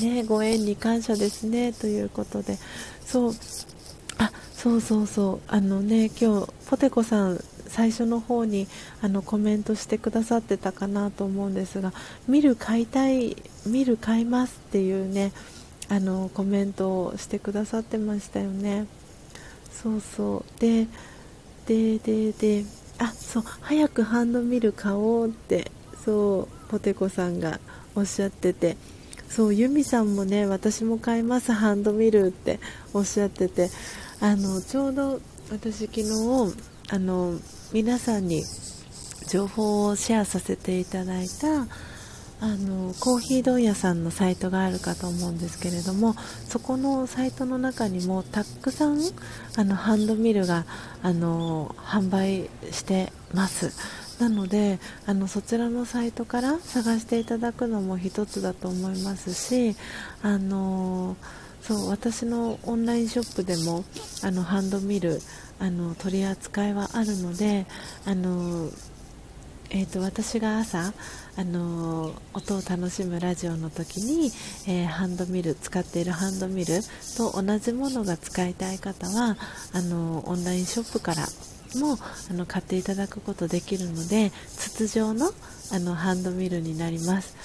[0.04, 2.58] ねご縁に感謝ですねということで。
[3.06, 3.34] そう。
[4.18, 5.40] あそうそうそう。
[5.48, 8.68] あのね今日ポテコさん最初の方に
[9.00, 11.94] あのコメントしてくださってたかなと思うんですが
[12.26, 13.36] 見る買いたい
[13.66, 15.32] 見る買いますっていうね
[15.88, 18.86] あのコメントをしてくださってましたよね。
[19.82, 20.60] そうそう。
[20.60, 20.86] で
[21.66, 22.64] ででで
[22.98, 25.70] あそう早くハンドミル買おうって
[26.04, 27.60] そうポテコさんが
[27.94, 28.76] おっしゃってて
[29.28, 32.58] そうユミさんもね私も買いますハンドミルって
[32.94, 33.68] おっしゃってて
[34.20, 36.08] あのちょうど私昨日
[36.90, 37.34] あの
[37.72, 38.42] 皆さんに
[39.30, 41.66] 情報をシェアさせていただいた
[42.40, 46.14] あのコーヒー問屋さんのサイトがあるかと思うんですけれども
[46.48, 49.00] そこのサイトの中にもたくさん
[49.56, 50.64] あのハンドミルが
[51.02, 53.72] あの販売してます。
[54.20, 59.76] なのであのそちらのサイトから探していただくのも一つだと思いますし
[60.22, 61.16] あの
[61.62, 63.84] そう私のオンラインショップでも
[64.24, 65.20] あのハンドミル
[65.60, 67.66] あの取り扱いはあるので
[68.06, 68.70] あの
[69.70, 70.94] えーと、私が朝、
[71.38, 74.32] あの音を楽しむラジオの時に、
[74.66, 76.80] えー、ハンドミル使っているハンドミル
[77.16, 79.36] と同じものが使いたい方は
[79.72, 81.22] あのオンラインショップから
[81.80, 81.96] も
[82.28, 85.30] あの買っていただくことできるので筒状の
[85.70, 87.36] あのハンドミルになります。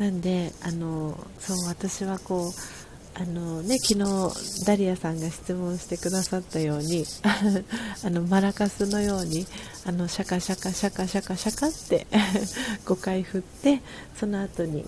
[0.00, 2.52] なんであのそう私はこう
[3.18, 7.06] あのね、昨日ダリアさんが質問してくださったように
[8.04, 9.46] あのマラカスのように
[9.86, 12.06] あのシャカシャカシャカシャカシャカって
[12.84, 13.80] 5回振って
[14.20, 14.84] その後に、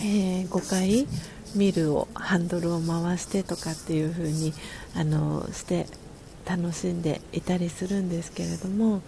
[0.00, 1.06] えー、5回
[1.54, 4.52] ミルをハンドルを回してとかっていう風に
[4.96, 5.86] あのして
[6.46, 9.02] 楽しんでいたりするんですけれども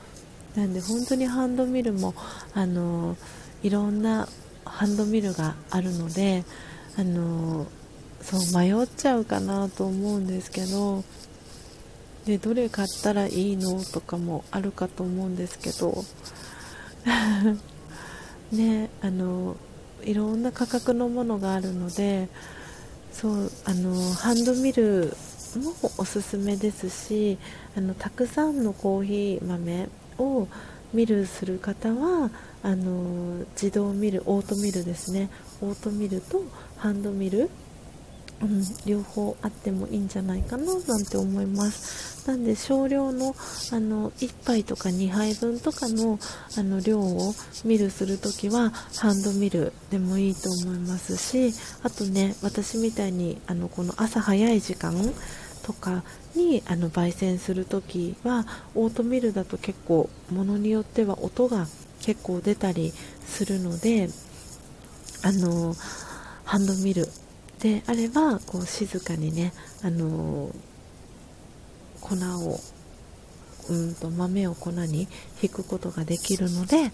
[0.55, 2.15] なんで本当にハンドミルも
[2.55, 3.17] あの
[3.65, 4.29] いろんな
[4.65, 6.45] ハンドミルがあるので
[6.97, 7.67] あの
[8.29, 11.03] そう迷っちゃうかなと思うんですけど
[12.27, 16.05] でどれ買ったらいいのとかもあるかと思うんですけど
[18.53, 19.57] ねあの
[20.05, 22.29] いろんな価格のものがあるので
[23.15, 25.17] そうあのハンドミル
[25.57, 27.39] もおすすめですし
[27.79, 29.89] あのたくさんのコーヒー豆
[30.19, 30.49] を
[30.93, 32.31] ミルする方は
[32.63, 35.31] あの自動ミルオートミルですね。
[35.63, 36.43] オートミルと
[36.77, 37.49] ハンドミル
[38.41, 42.29] うん、両方あってもいいんじゃないかななんて思います。
[42.29, 43.35] なんで少量の
[43.73, 46.19] あの1杯とか2杯分とかの
[46.59, 47.35] あの量を
[47.65, 54.93] ミルするときはハンドミルでもいいと思いますしあとね私みたいにあのこの朝早い時間
[55.63, 56.03] とか
[56.35, 61.67] にあの焙煎するときはオートミルだと結構ものによっては音が
[62.03, 62.93] 結構出たり
[63.25, 64.09] するので
[65.25, 65.75] あの
[66.45, 67.07] ハンドミル
[67.61, 69.53] であればこう静かにね、
[69.83, 70.53] あのー、
[72.01, 72.15] 粉
[72.49, 72.61] を
[73.69, 75.09] うんと豆を粉に
[75.43, 76.91] 引くことができるので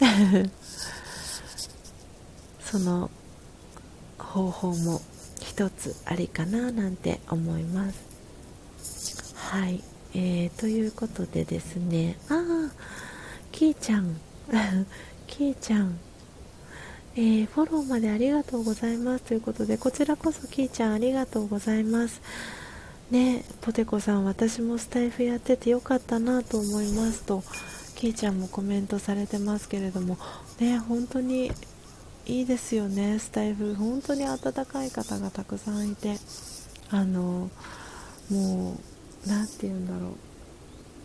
[2.60, 3.10] その
[4.18, 5.00] 方法も
[5.40, 9.34] 一つありかななんて思います。
[9.34, 9.82] はい、
[10.14, 12.18] えー、ということでですね。
[12.28, 12.70] ああ
[13.50, 14.16] キーちゃん。
[15.26, 15.98] キーちゃん。
[17.18, 19.24] えー、フォローまでありがとうございます。
[19.24, 22.22] ということでこちらこそキーちゃんありがとうございます。
[23.10, 27.42] ねポテコさん私もスタイフやっててよかったなと思いますと
[27.96, 30.16] キーちゃんもコメントされてますけれども
[30.60, 31.50] ね本当に
[32.26, 33.74] いいですよねスタイフ。
[33.74, 36.18] 本当に温かい方がたくさんいて
[36.88, 37.50] あの
[38.30, 38.76] も
[39.26, 40.16] う何て言うんだろう。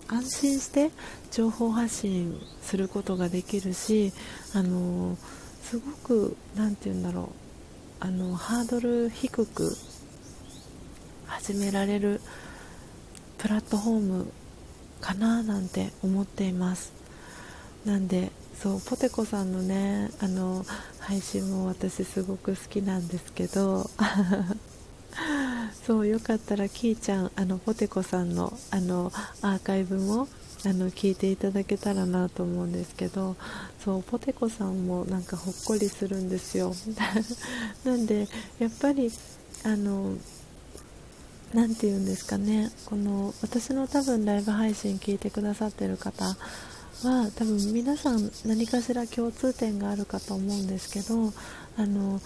[0.10, 0.91] 安心して
[1.31, 4.14] 情報発信することができるし
[4.53, 5.18] あの
[5.73, 7.27] すごく何て言うんだろう。
[7.99, 9.75] あのハードル低く
[11.25, 12.21] 始められる
[13.39, 14.31] プラットフォーム
[15.01, 16.93] かななんて思っています。
[17.85, 18.31] なんで
[18.61, 20.63] そうポテコさんのねあの
[20.99, 23.89] 配信も私すごく好きなんですけど
[25.87, 30.27] そうよかったらキーちゃんあのポテコさんのあのアーカイブも
[30.65, 33.35] あの聞いていただけたらなと思うんですけど
[33.84, 36.73] そうポテコさんもなんかほっこりするんですよ。
[37.84, 38.27] なんで
[38.60, 39.11] やっぱり
[39.64, 40.15] あの
[41.53, 42.72] 何て言うんですかね。
[42.85, 46.26] この私の多分ライブ配信聞いてくださってる方
[47.03, 51.34] は多分皆さん何かしら共通点があるかと思うんですけど
[51.76, 52.22] あの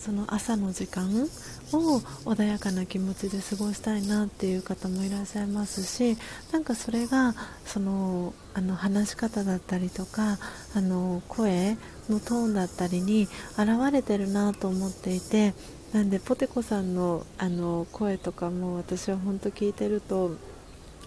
[0.00, 1.28] その朝の時間
[1.72, 6.16] を穏やかな気持ちで過ごしたいなっていう方もいらっしゃいますし
[6.52, 7.34] なんかそれが
[7.64, 10.38] そのあの話し方だったりとか
[10.74, 11.76] あの声
[12.08, 13.28] のトーンだったりに
[13.58, 15.54] 表れてるなと思っていて
[15.92, 20.36] なんでポテコさんのあの声とかも私は本当聞いてると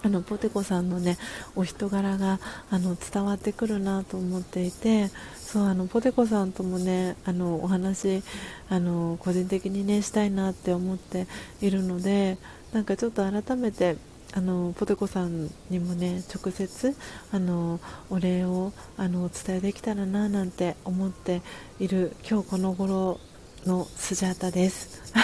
[0.01, 1.17] あのポテコさんのね
[1.55, 2.39] お人柄が
[2.69, 8.23] あの伝わってくるなと思っていてそうあのポテコさんともねあのお話
[8.69, 11.27] あの個人的にねしたいなって思って
[11.61, 12.37] いるので
[12.71, 13.97] なんかちょっと改めて
[14.33, 16.95] あのポテコさんにもね直接
[17.31, 17.79] あの
[18.11, 21.41] お礼をあのお伝えできたらななんて思って
[21.79, 23.19] いる今日この頃
[23.65, 25.01] のスジャータです。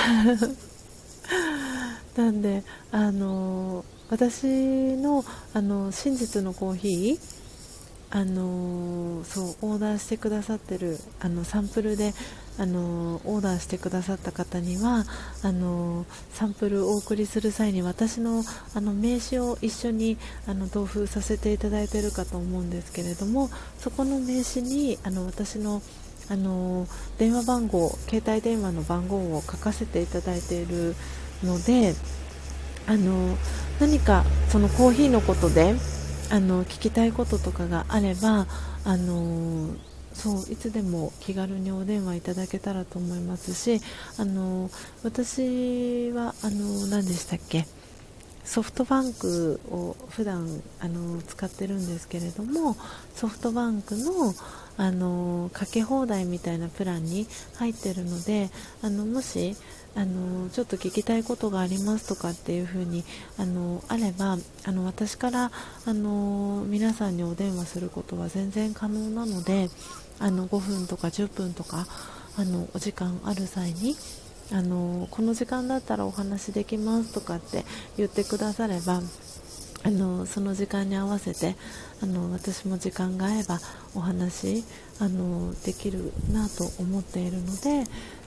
[2.18, 7.36] なんであの私のあの真実のコーヒー
[8.11, 12.14] あのそうオーダーしてくださってるあのサンプルで
[12.57, 15.03] あのオーダーしてくださった方には
[15.41, 20.18] あのサンプルをお送りする際に私のあの名刺を一緒に
[20.48, 23.49] あの同封させていただいているかと思うんですけれども
[23.80, 25.82] そこの名刺にあの私の
[26.27, 26.88] あの
[27.19, 30.95] 電話番号携帯電話の番号を書かせていただいている
[31.44, 31.94] ので
[32.88, 33.38] あの
[33.80, 35.76] 何かそのコーヒーのことで
[36.32, 38.48] あの聞きたいこととかがあれば
[38.84, 39.70] あの
[40.14, 43.82] そういつでも気軽にお電話いただけたらと思いますし
[44.18, 44.70] あの
[45.04, 47.66] 私はあの何でしたっけ？
[48.46, 52.78] ソフトバンクを普段あの使ってるんですけれども
[53.16, 54.36] ソフトバンクの
[54.78, 58.50] あのかけ放題みたいなプランに入ってるので
[58.84, 59.56] あのもし
[59.96, 63.04] あのちょっと聞きたいことがありますとかっていう風に
[63.38, 65.52] あのあればあの私から
[65.86, 69.70] あの皆さんにお電話することは全然可能なので
[70.20, 71.88] あの5分とか10分とか
[72.38, 73.96] あのお時間ある際に
[74.52, 77.64] あのこの時間だったらお話できますとかって
[77.98, 79.02] 言ってくだされば
[79.84, 81.56] あのその時間に合わせて
[82.02, 83.60] あの私も時間が合えば
[83.96, 84.64] お話
[85.00, 87.84] あのできるなと思っているので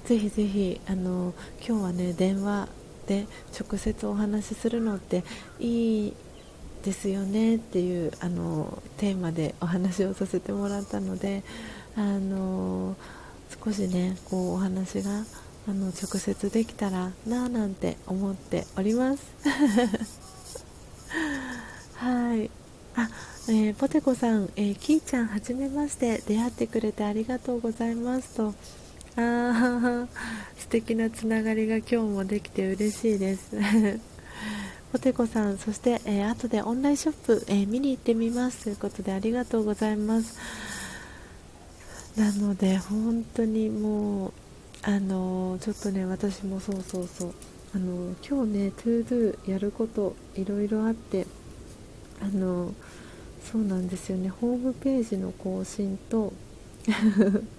[0.09, 2.70] ぜひぜひあの今日はね電話
[3.06, 3.26] で
[3.60, 5.22] 直接お話しするのって
[5.60, 6.14] いい
[6.82, 11.43] ですよねっていうあのテーマでお話をさせてもらったので
[11.94, 12.97] あの
[13.62, 15.10] 少しねこうお話が
[15.68, 19.22] あの直接できたらななんて思っております。
[21.97, 22.51] はい。
[22.97, 23.10] あ、
[23.51, 28.55] えー、ポテコさん、えー、キーちゃんはじめまして出会ってくれてありがとうございますと。
[29.20, 30.07] あ
[30.57, 33.51] 素敵なつながりが今日もできて嬉しいです。
[34.93, 38.65] ポテコさんそして、えー、後でオンラインショップ、えー、見に行ってみます。
[38.65, 40.39] ということでありがとうございます。
[42.16, 44.32] なので本当にもう
[44.82, 47.35] あのー、ちょっとね私もそうそうそう。
[47.74, 51.27] あの今日ね to do やることいろいろあって
[52.23, 52.73] あの
[53.51, 54.28] そうなんですよね。
[54.28, 56.32] ホームページの更新と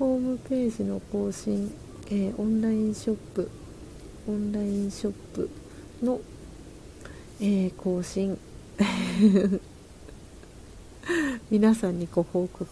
[0.00, 1.70] ホームページの更新、
[2.06, 3.50] えー、オンラインショップ
[4.26, 5.50] オンラインショップ
[6.02, 6.18] の、
[7.38, 8.38] えー、更新。
[11.50, 12.66] 皆さんにご報告、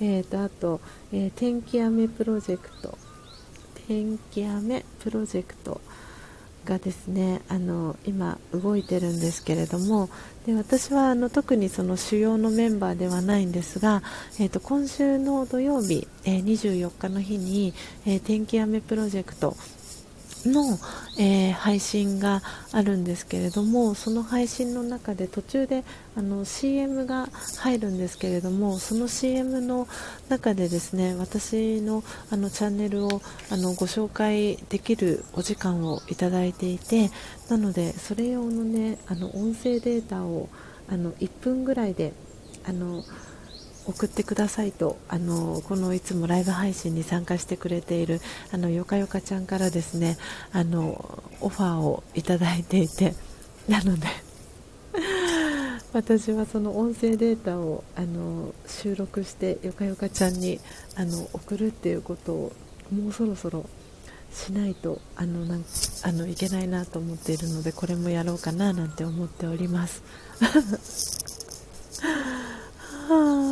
[0.00, 0.80] えーと、あと、
[1.12, 2.98] えー、天気雨プロジェクト。
[3.86, 5.80] 天気雨プロジェクト。
[6.66, 10.10] がですねあの今動いてるんですけれども
[10.44, 14.02] で私はあの特にその主要のメンバーではないんですが、
[14.38, 17.72] えーと、今週の土曜日、えー、24日の日に、
[18.04, 19.56] えー、天気雨プロジェクト
[20.46, 20.78] の、
[21.18, 22.42] えー、配信が
[22.72, 25.84] あるんですけれどもその配信の中で途中で
[26.16, 27.28] あの CM が
[27.58, 29.86] 入るんですけれどもその CM の
[30.28, 33.20] 中でですね私のあのチャンネルを
[33.50, 37.10] あのご紹介できるお時間をいただいていて
[37.48, 40.48] なのでそれ用のねあの音声データを
[40.88, 42.12] あの1分ぐらいで
[42.64, 43.04] あの
[43.86, 48.20] 送ってくださいとあのこのいつもライブ配信に参加してくれている
[48.52, 50.16] あのよかよかちゃんからですね
[50.52, 53.14] あのオファーをいただいていて
[53.68, 54.06] なので
[55.92, 60.60] 私はその音声データをあの収録してよかよかちゃんに
[60.96, 62.52] あの送るっていうことを
[62.92, 63.68] もうそろそろ
[64.32, 65.64] しないとあのなん
[66.02, 70.02] あのいけないなと思っているのでこれもやろうかななんて思っております。
[70.40, 70.50] は
[73.42, 73.45] あ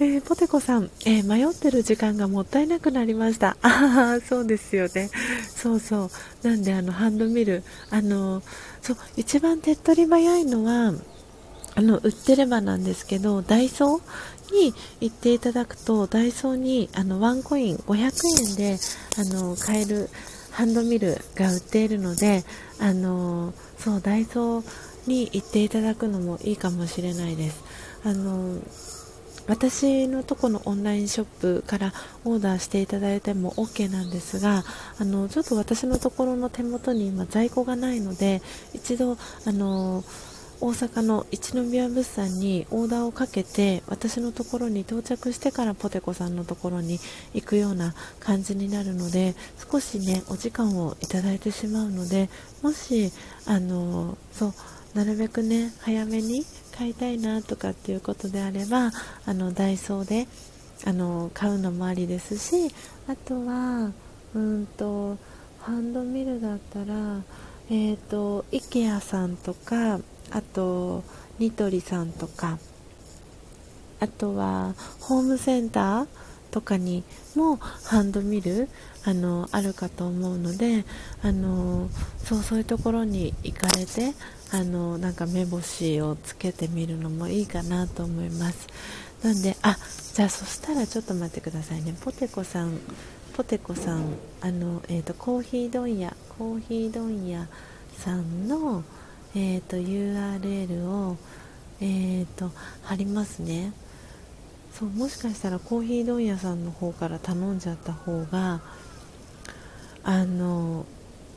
[0.00, 3.56] えー、ポテコさん、えー、迷ってる時間がもったいなくなりました。
[3.62, 5.10] ああ、そうですよね。
[5.54, 6.10] そうそう。
[6.48, 8.42] なんで、あの、ハンドミル、あの、
[8.80, 10.94] そう、一番手っ取り早いのは、
[11.74, 18.12] あの、売ってればなんですけど、ダイソーに行っていただくと、ダイソーに、あの、ワンコイン500
[18.50, 18.78] 円で、
[19.18, 20.08] あの、買える
[20.50, 22.44] ハンドミルが売っているので、
[22.78, 24.64] あの、そう、ダイソー
[25.06, 27.62] に行っていただくのもいいかもしれないです。
[28.04, 28.58] あの、
[29.46, 31.92] 私のとこのオンラインショップから
[32.24, 34.64] オーダーしていただいても OK なんですが
[34.98, 38.40] あのちょっと私のところの手元に今在庫がないので
[38.72, 39.16] 一度
[39.46, 40.04] あの
[40.62, 47.00] 大阪の一宮物産にオーダーをかけて私のところに到着してからポテコさんのところに
[47.34, 49.34] 行くような感じになるので
[49.72, 52.30] 少しねお時間をいただいてしまうので
[52.62, 53.10] もし
[53.44, 54.54] あのそう
[54.94, 56.44] なるべくね早めに
[56.76, 58.90] 買いたいなとかっていうことであれば
[59.26, 60.26] あのダイソーで
[60.84, 62.74] あの買うのもありですし
[63.08, 63.92] あとは
[64.34, 65.16] うんと
[65.60, 67.22] ハンドミルだったら
[67.70, 70.00] えーと、と IKEA さんとか
[70.30, 71.04] あと
[71.38, 72.58] ニトリさんとか
[74.00, 76.06] あとはホームセンター
[76.50, 77.04] とかに
[77.34, 78.68] もハンドミル
[79.04, 80.84] あのあるかと思うので
[81.22, 81.88] あの
[82.18, 84.12] そうそういうところに行かれて
[84.52, 88.68] あのなんか目星をつけてみるのもいいかなと思います。
[89.22, 89.76] なんであ
[90.14, 91.94] じゃあそしたらちょっと待ってくださいね。
[92.00, 92.78] ポテコさん
[93.34, 94.04] ポテコさん
[94.42, 97.48] あの、えーと、コーヒー問屋コーヒー問屋
[97.96, 98.84] さんの
[99.34, 101.16] えーと、URL を、
[101.80, 102.50] えーと、
[102.82, 103.72] 貼りますね。
[104.74, 108.62] そうもしかしたらコーヒー問屋さんの方から頼んじゃった方が
[110.02, 110.86] あの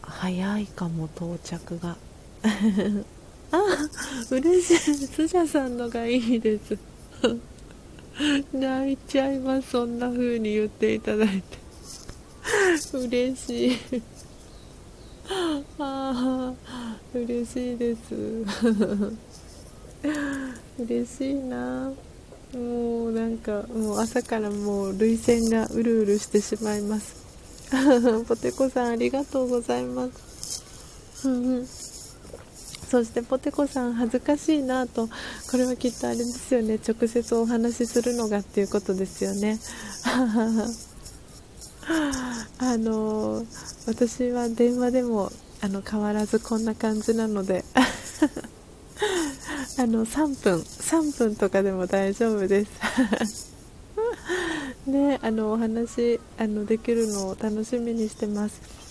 [0.02, 1.98] 早いかも到着が。
[3.52, 3.58] あ
[4.30, 4.96] 嬉しい。
[5.08, 6.78] スジャさんのがいいです。
[8.54, 9.72] 泣いちゃいます。
[9.72, 11.66] そんな風に言っていただいて。
[12.94, 13.78] 嬉しい。
[15.80, 18.46] ああ嬉しいです。
[20.78, 21.92] 嬉しいな。
[22.54, 27.16] もうなんかもう朝からもう涙腺がうるうるしてしまいます。
[28.28, 31.85] ポテコさんありがとうございます。
[32.90, 35.07] そしてポテコさん恥ずかしいなと
[35.49, 36.76] これはきっとあれですよね。
[36.76, 39.60] 直接お話しするのがっていうことですよね。
[42.57, 43.45] あの
[43.86, 45.32] 私は電話でも
[45.62, 47.64] あの変わらずこんな感じなので。
[49.78, 53.52] あの3分3分とかでも大丈夫です。
[54.88, 58.85] ねあのお話あのできるのを楽しみにしてます。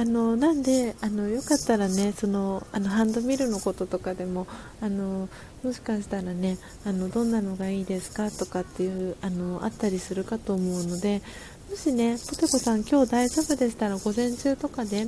[0.00, 4.46] あのなんであのよかったらねそのあのハンドミルのこととかでも
[4.80, 5.28] あの
[5.62, 6.56] もしかしたらね
[6.86, 11.20] あのどんなのがいいですかとかっていうあのあったりするかと思うので
[11.68, 15.06] もしねポテコさん今日大丈夫でしたら午前中とかで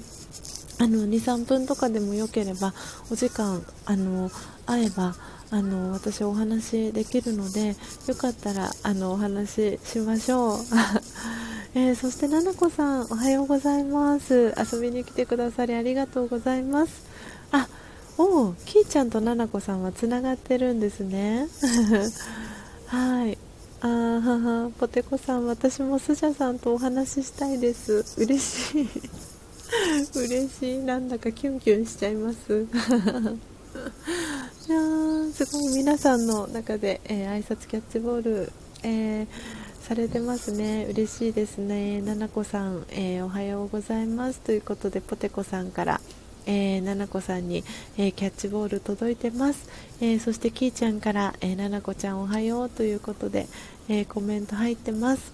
[0.78, 2.74] あの23分とかでもよければ
[3.10, 4.30] お時間あの
[4.66, 5.14] 会えば
[5.50, 7.76] あの私お話できるので
[8.08, 10.58] よかったらあのお話ししましょう、
[11.74, 14.54] えー、そしてななこさんおはようございます。
[14.58, 17.06] 遊びに来てくださりありがとうございます。
[17.50, 17.66] あ
[18.18, 21.48] おおきーちゃんとななこさんはつながってるんですね。
[22.88, 23.38] はい。
[23.80, 24.70] あはは。
[24.78, 28.04] ポテコさん私もスジャさんとお話ししたいです。
[28.18, 28.88] 嬉しい。
[30.14, 30.78] 嬉しい。
[30.78, 32.66] なんだかキュンキュンしちゃいます。
[34.68, 34.78] いや
[35.32, 39.26] すごい皆さんの中で、えー、挨拶キャッチボール、えー、
[39.82, 40.86] されてますね。
[40.88, 42.00] 嬉しいですね。
[42.00, 44.40] ななこさん、えー、おはようございます。
[44.40, 46.00] ということでポテコさんから
[46.44, 47.62] えー、ななこさんに、
[47.96, 49.68] えー、キャッチボール届いてます、
[50.00, 52.68] えー、そしてきーちゃんから、えー、ななこちゃんおはよう。
[52.68, 53.46] ということで、
[53.88, 55.32] えコメント入ってます。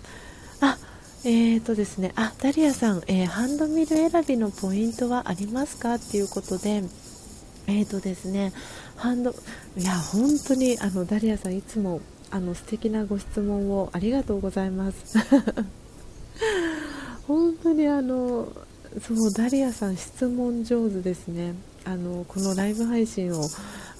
[0.61, 0.77] あ
[1.25, 5.95] えーとですね、あダリアさん、えハンドミル選びのポイントはありますか？
[5.95, 6.83] っていうことで、
[7.69, 8.53] えーとですね、
[8.97, 9.35] ハンド
[9.79, 15.18] いや本当にあのダリアさんいつもあの素敵なご質問をありがとうございます。
[17.26, 18.50] 本当にあの
[19.00, 23.48] そうダリアさん質問上手ですねあのこのライブ配信を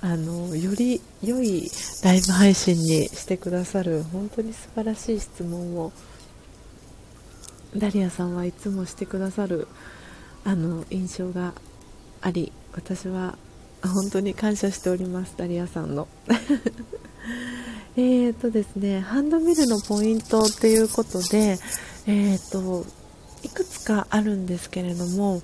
[0.01, 1.71] あのより良い
[2.03, 5.93] ライブ配信にしてくださる本当に素晴らしい質問を
[7.77, 9.69] ダリアさんはいつもしてくださる
[10.45, 11.53] あの印象が
[12.21, 13.37] あり私は
[13.83, 16.09] 本当に感謝しておりますダリアさんの
[17.99, 21.59] えーとですねハンドミルのポイントっていうことで
[22.07, 22.87] えーと
[23.43, 25.43] いくつかあるんですけれども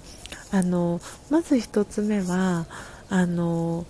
[0.53, 1.01] あの
[1.31, 2.67] まず1つ目は
[3.09, 3.87] あの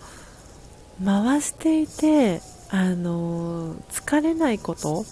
[1.05, 5.05] 回していてあの疲れないこと。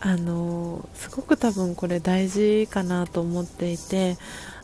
[0.00, 4.18] あのすごく多分これ大事かなと思っていて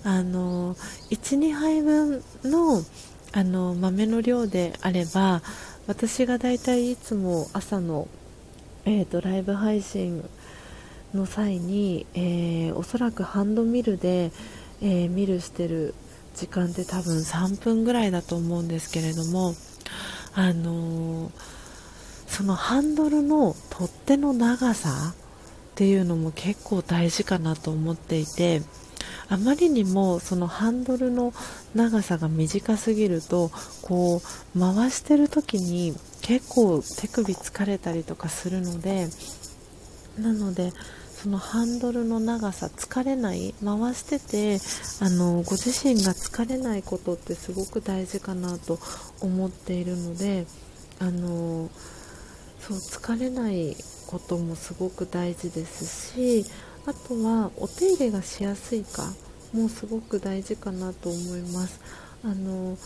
[0.05, 2.83] あの12杯分の
[3.33, 5.41] あの豆の量であれば
[5.91, 8.07] 私がだいたいいつも朝の、
[8.85, 10.23] えーと、ライブ配信
[11.13, 14.31] の際に、えー、おそらくハンドミルで、
[14.81, 15.97] えー、ミルしてる
[16.37, 19.57] 時間って多分3分ぐらいだと思うんですけれども
[20.35, 21.33] あのー、
[22.29, 25.15] そのハンドルの取っ手の長さっ
[25.75, 28.63] ていうのも結構大事かなと思っていて
[29.31, 31.33] あまりにもそのハンドルの
[31.75, 33.51] 長さが短すぎると
[33.81, 34.21] こ
[34.57, 39.07] う回してる時に結構手首疲れたりとかするので
[40.19, 40.73] なので
[41.23, 44.59] そのハンドルの長さ疲れない回してて
[45.01, 48.81] あのご自身が疲れないことってすごく大事かなと
[49.21, 50.47] 思っているので
[50.99, 51.71] あの
[52.59, 53.77] そう疲れない
[54.09, 56.45] こともすごく大事ですし
[56.87, 59.13] あとはお手入れがしやすいか
[59.53, 61.81] もすごく大事かなと思います。
[62.25, 62.77] あの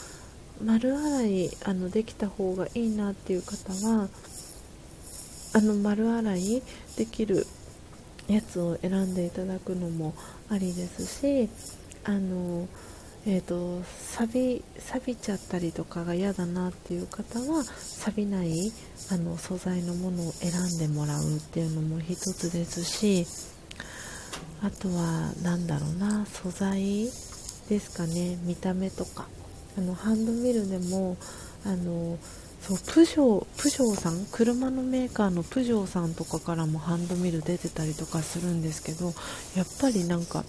[0.64, 4.08] 丸洗いあのできた方がいいなっていう方は
[5.52, 6.62] あの丸洗い
[6.96, 7.46] できる
[8.28, 10.14] やつを選んでいただくのも
[10.48, 11.48] ありですし
[12.04, 12.68] あの、
[13.26, 13.82] えーと、
[14.16, 18.72] 錆び錆びちゃったりとかが嫌だなっていう方は錆びない
[19.10, 23.26] あの素材のものを選んでもらうっていうのも一つですし
[24.64, 27.04] あとは何だろうな素材
[27.68, 29.26] ですかね見た目とか。
[29.76, 31.16] あのハンドミルでも
[31.66, 32.16] あの
[32.60, 39.06] そうプジョープジョーさん車のメーカーのプジョーさんとかからもハンドミル出てたりとかするんですけど
[39.56, 40.44] やっぱりなんか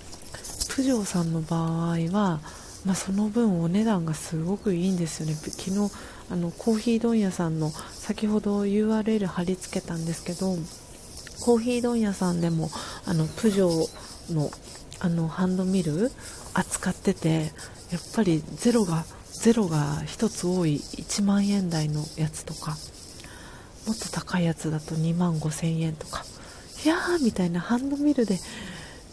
[0.75, 2.39] プジョーさんの場合は、
[2.85, 5.33] まあ、その分お値段がすごくいいんですよね。
[5.33, 5.91] 昨日
[6.29, 10.55] あのコーヒー問屋さんの先ほど URL 貼り付けたんですけど
[11.41, 12.69] コーヒー問屋さんでも
[13.05, 14.49] あのプジョーの
[14.99, 16.11] あのハンドミル
[16.53, 17.51] 扱ってて
[17.91, 22.77] やっぱりゼロがゼロが1つ多い1万円台のやつとか
[23.85, 26.23] もっと高いやつだと2万5000円とか
[26.83, 28.39] いやーみたいなハンドミルで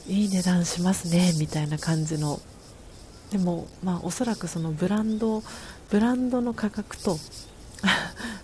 [0.07, 2.41] いい値段しますねみたいな感じの
[3.31, 5.43] でもまあおそらくそのブランド
[5.91, 7.19] ブランドの価格と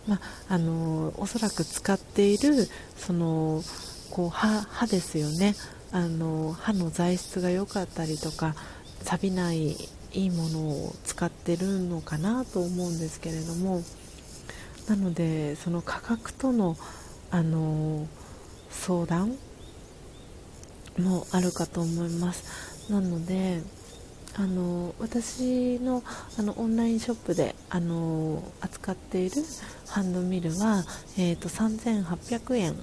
[0.09, 0.20] まあ、
[0.55, 2.66] あのおそらく使っている
[2.97, 3.62] その
[4.10, 5.55] こう歯歯ですよね。
[5.90, 8.55] あの歯の材質が良かったりとか
[9.05, 9.76] 錆びない
[10.12, 13.82] いいものを使ってるのかなと思うんですけれども
[14.86, 16.76] なのでその価格との
[17.30, 18.06] あの
[18.70, 19.36] 相談
[20.98, 22.90] もあるかと思います。
[22.90, 23.62] なので
[24.35, 26.02] あの私の
[26.39, 29.43] あのオンラインショップであの扱っている
[29.90, 30.85] ハンドミルは、
[31.16, 32.74] えーと、3800円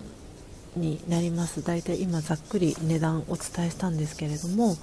[0.76, 1.64] になります。
[1.64, 4.76] だいたい今ざっくり値段お伝えしたんですけれども。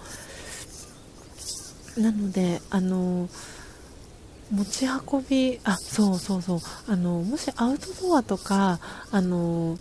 [1.97, 3.29] なのであの
[4.51, 6.61] 持ち運びあそうそうそう。
[6.87, 8.81] あのもしアウトドアとか
[9.11, 9.79] あの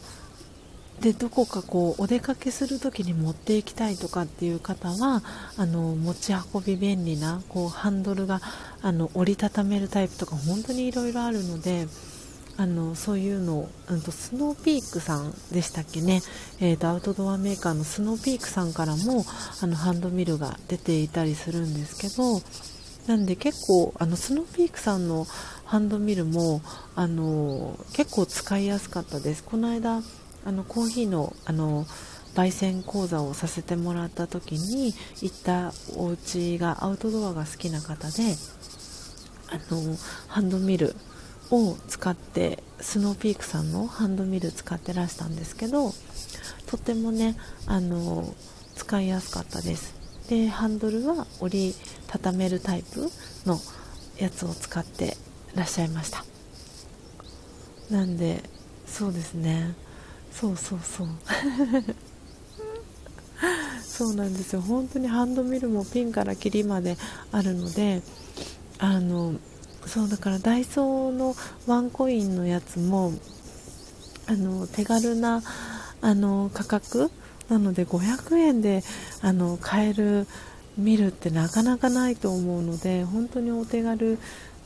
[1.01, 5.23] でどこかこうお出かけする時に持っていきたいとかっていう方は
[5.57, 8.39] あの持ち運び便利なこうハンドルが
[8.81, 11.87] あの折りたためるタイプとか本当にいろいろあるので
[12.61, 16.21] あのそういうのを、うんと、スノーピークさんでしたっけね、
[16.59, 19.25] えーと、アウトドアメーカーのスノーピークさんからも
[19.63, 22.39] あのハンドミルが出ていたりするんですけど
[23.07, 25.25] なんで結構あのスノーピークさんの
[25.65, 26.61] ハンドミルも
[26.95, 29.43] あの結構使いやすかったです。
[29.43, 30.03] この間
[30.45, 31.87] あのコーヒーのあの
[32.35, 38.35] 焙煎講座をさせてもらった時に行ったお家がアウトドアが好きな方で
[39.49, 39.97] あの
[40.27, 40.95] ハンドミル
[41.51, 45.93] を使ってスノーピークさんのハンドミル使ってらしたんですけど
[46.65, 47.35] とてもね
[47.67, 48.33] あの
[48.75, 49.99] 使いやすかったです。
[50.29, 51.75] でハンドルは折り
[52.07, 53.09] たためるタイプ
[53.45, 53.59] の
[54.17, 55.17] やつを使って
[55.55, 56.23] らっしゃいました。
[57.89, 58.41] なんで
[58.85, 59.75] そうですね。
[60.31, 61.07] そうそうそう。
[63.83, 64.61] そうなんですよ。
[64.61, 66.97] 本当にハンドミルもピンからキリまで
[67.31, 68.01] あるので
[68.79, 69.35] あの
[69.85, 71.35] そうだからダイソーの
[71.67, 73.13] ワンコインのやつも
[74.27, 75.41] あの手軽な
[76.01, 77.11] あの価格
[77.49, 78.83] なので500円で
[79.21, 80.27] あの買える
[80.77, 84.17] 見るってなかなかないと思うので本当にお手軽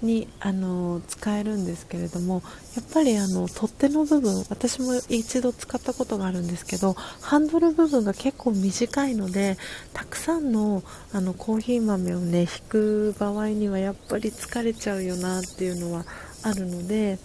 [0.06, 2.44] にあの使えるんですけれども
[2.76, 9.58] やっぱりあの取っ手の部分私も一度使ったことがあるんですけどハンドル部分が結構短いので
[9.94, 10.84] たくさんの
[11.14, 16.06] あのコーヒー豆をね引く場合にはやっぱり疲れちゃうよなっていうのは
[16.44, 17.18] あるので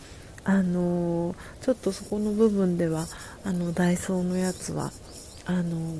[0.45, 3.07] あのちょっとそこの部分では
[3.45, 4.91] あのダイソーのやつは
[5.45, 5.97] あの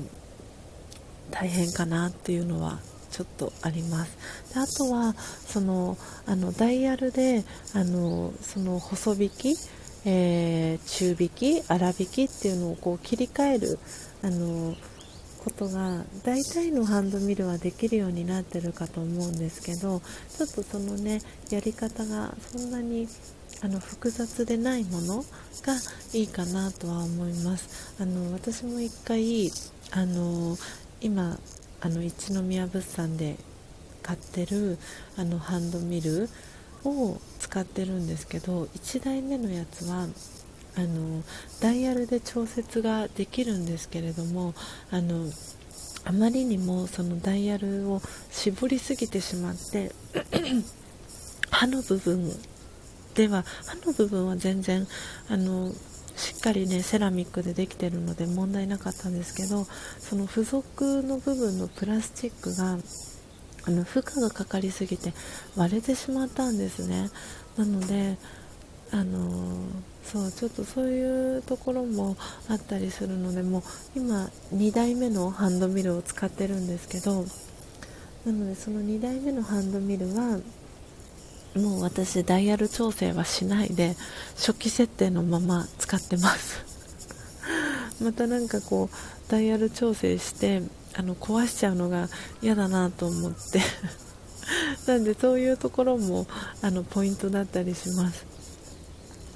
[1.29, 2.79] 大変かなっていうのは
[3.11, 4.17] ちょっとあります。
[4.53, 7.43] であとはそのあのダイヤルで
[7.73, 9.55] あのその細引き、
[10.05, 13.79] えー、中引き粗引きっていうのをこう切り替える
[14.23, 14.75] あの
[15.43, 21.19] ことが大体のハンドミルはできるようになってるかと思うんですけどちょっとそのね
[21.49, 23.07] やり方がそんなに
[23.63, 25.23] あの複雑でないもの
[25.63, 25.75] が
[26.13, 27.95] いいかなとは思います。
[27.99, 29.51] あの私も一回
[29.91, 30.57] あの
[31.01, 31.39] 今
[31.81, 33.37] あの一宮物産で
[34.03, 34.77] 買ってる
[35.17, 36.29] あのハンドミル
[36.83, 40.07] を使ってるんですけど1台目のやつは
[40.75, 41.23] あの
[41.59, 44.53] ダイヤルで調節ができるんですけれども
[44.89, 45.25] あの
[46.05, 48.01] あまりにもそのダイヤルを
[48.31, 49.91] 絞りすぎてしまって
[51.51, 52.31] 刃の部分
[53.13, 54.87] では刃の部分は全然
[55.29, 55.71] あの
[56.15, 59.65] しっかりねセラミックでできてるので問題なかったんですけど
[59.99, 62.77] その付属の部分のプラスチックが
[63.63, 65.13] あの負荷がかかりすぎて
[65.55, 67.09] 割れてしまったんですね。
[67.57, 68.17] なので
[68.91, 69.67] あの
[70.03, 72.17] そうちょっとそういうところも
[72.49, 73.63] あったりするのでもう
[73.95, 77.23] 今2台目のハンドミルを使ってるんですけど
[78.25, 80.39] なのでその2台目のハンドミルは
[81.55, 83.95] もう私ダイヤル調整はしないで
[84.35, 86.65] 初期設定のまま使ってます。
[88.01, 90.61] またなんかこうダイヤル調整して
[90.93, 92.09] あの壊しちゃうのが
[92.41, 93.61] 嫌だなと思って。
[94.87, 96.25] なんでそういうところも
[96.61, 98.25] あのポイントだったりします。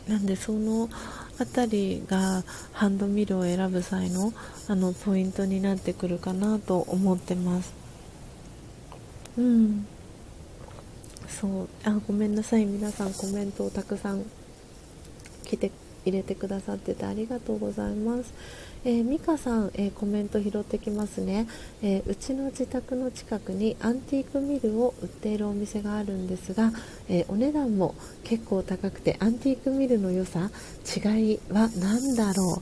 [0.07, 0.89] なんでその
[1.37, 2.43] 辺りが
[2.73, 4.33] ハンドミルを選ぶ際の
[4.67, 7.73] あのポイントになってくるかなと思ってます。
[9.37, 9.87] うん。
[11.30, 11.68] そう。
[11.84, 12.65] あごめんなさい。
[12.65, 14.23] 皆さんコメントをたくさん
[15.45, 15.72] 来て
[16.06, 18.34] 入れてくださっててありがとうございます。
[18.88, 21.47] えー、美香さん、えー、コメント拾ってきますね、
[21.81, 26.72] えー、うちの自宅の近くにアンティークミルを売っているお店があるんですが、
[27.10, 30.52] えお値段も結構高くてアンティークミルの良さ
[30.95, 32.61] 違いは何だろ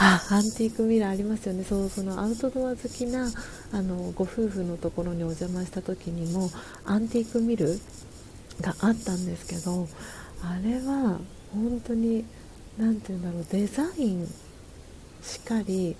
[0.00, 1.64] あアンティークミルありますよね。
[1.64, 3.30] そうそのアウトドア好きな
[3.70, 6.50] あのご夫婦のところにお邪魔した時にも
[6.86, 7.78] アンティークミル
[8.60, 9.88] があったんですけど
[10.42, 11.18] あれは
[11.52, 12.24] 本当に
[12.76, 14.26] 何て言うんだろうデザイン
[15.22, 15.96] しかり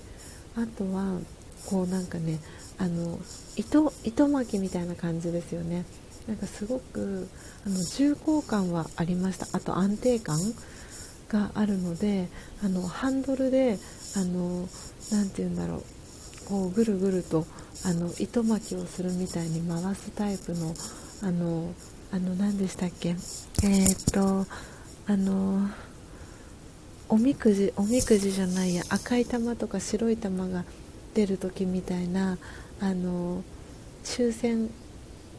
[0.57, 1.21] あとは
[1.67, 2.39] こうなんかね
[2.79, 3.19] あの
[3.57, 5.85] 糸糸巻きみたいな感じですよね。
[6.29, 7.29] なんかすごく
[7.67, 9.47] あの重厚感はありました。
[9.53, 10.39] あと安定感
[11.29, 12.29] があるので
[12.63, 13.79] あのハンドルで
[14.17, 14.69] あの
[15.11, 15.83] なて言うんだろう
[16.49, 17.47] こうぐるぐると
[17.85, 20.75] あの糸巻きをするみたいに回すタイプの
[21.23, 21.73] あの
[22.11, 23.11] あの何でしたっけ？
[23.11, 24.47] えー、っと
[25.07, 25.69] あの
[27.09, 30.65] おみくじおみくじじゃないや赤い玉とか白い玉が
[31.15, 32.39] 出る時みたいな
[32.81, 33.43] あの
[34.05, 34.71] 抽選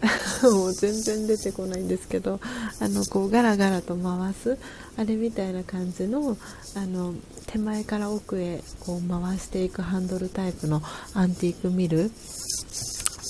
[0.44, 2.40] もう全然出てこないんですけど
[2.80, 4.58] あのこうガラガラと回す
[4.98, 6.38] あれみたいな感じの
[6.76, 7.14] あの
[7.48, 10.82] 手前から奥へこう回していくハンドルタイプの
[11.14, 12.12] アンティークミル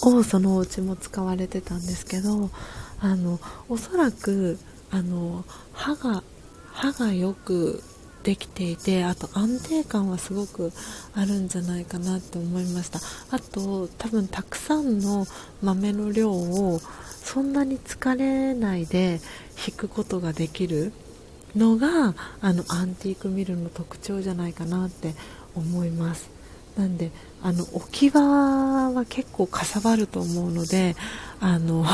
[0.04, 2.50] をそのお家も使われてたんですけど
[3.02, 4.58] あのおそらく
[4.92, 6.24] あの歯が
[6.72, 7.84] 歯がよく
[8.24, 10.72] できていてあと安定感はすごく
[11.14, 13.00] あるんじゃないかなって思いました。
[13.32, 15.26] あと多分たくさんの
[15.62, 16.80] 豆の量を
[17.24, 19.20] そんなに疲れないで
[19.56, 20.92] 弾くことができる
[21.56, 25.16] のがあのアンティークミルの特徴じゃないかなって
[25.56, 26.30] 思います。
[26.78, 27.12] なんで
[27.42, 30.96] あの置き場は結構かさばると思うので
[31.40, 31.86] あの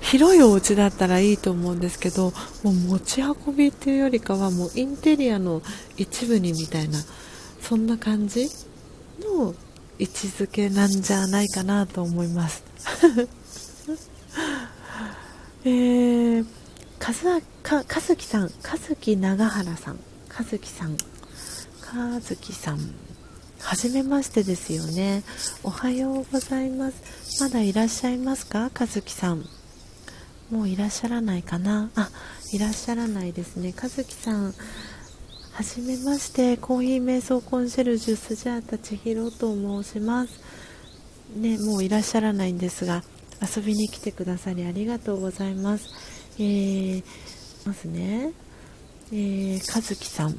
[0.00, 2.32] 広いお家だったらいいと思うんですけど
[2.62, 5.62] もう持ち運びっていうよりかはもうインテリアの
[5.96, 6.98] 一部にみたいな
[7.60, 8.48] そんな感じ
[9.20, 9.54] の
[9.98, 12.64] 位置づけなんじゃないかなと思います。
[15.62, 16.46] えー、
[16.98, 17.24] かず
[17.62, 19.98] かかずきさんかずき長原さん
[20.28, 20.96] かずきさん
[21.82, 22.94] かずきさん
[23.60, 25.22] はじめましてですよね。
[25.62, 27.42] おはようございます。
[27.42, 28.70] まだいらっしゃいますか？
[28.70, 29.44] かずきさん。
[30.50, 31.90] もういらっしゃらないかな？
[31.94, 32.10] あ
[32.52, 33.72] いらっしゃらないですね。
[33.80, 34.52] 和樹さん
[35.52, 36.56] はじめまして。
[36.56, 40.40] コーヒー瞑想コンシェルジュスジャータ千尋と申します。
[41.36, 43.04] ねもういらっしゃらないんですが
[43.40, 45.88] 遊びに来てくださりありがとうございます。
[46.38, 47.04] えー、
[47.64, 48.32] まずね。
[49.12, 50.34] えー、和樹さん。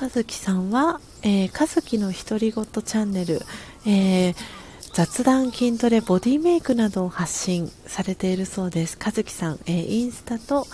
[0.00, 3.40] 和樹さんは、えー、和樹の独り言チャンネル、
[3.86, 4.34] えー
[4.94, 8.96] 雑談、筋トレ、ボディメイクなどを発信されているそうです。
[9.04, 10.68] 和樹さん、えー、インスタと、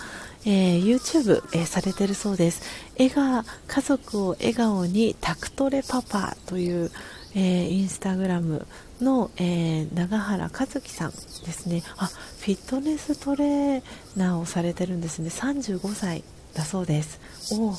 [0.45, 2.61] えー、YouTube、えー、されているそうです。
[2.99, 6.91] 笑顔、家族を笑顔にタクトレパパという、
[7.33, 8.67] えー、インスタグラム
[9.01, 11.81] の、えー、長原和樹さんですね。
[11.97, 13.83] あ、フィットネストレー
[14.15, 15.29] ナーをされてるんですね。
[15.29, 16.23] 35歳
[16.53, 17.19] だそうです。
[17.55, 17.73] お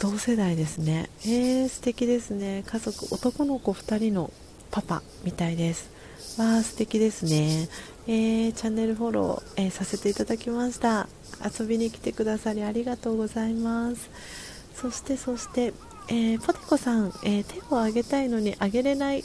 [0.00, 1.10] 同世代ですね。
[1.26, 2.64] えー、素敵ですね。
[2.66, 4.30] 家族、男の子2人の
[4.70, 5.90] パパみたいです。
[6.38, 7.68] わあ、素敵ですね。
[8.08, 11.08] えー、チャンネルフォロー、えー、させていただきました
[11.44, 14.10] 遊びに来てくださりありがとうございます
[14.74, 15.72] そしてそして
[16.08, 19.24] えー、ポテコさん、えー、手を挙げたいのに挙げれない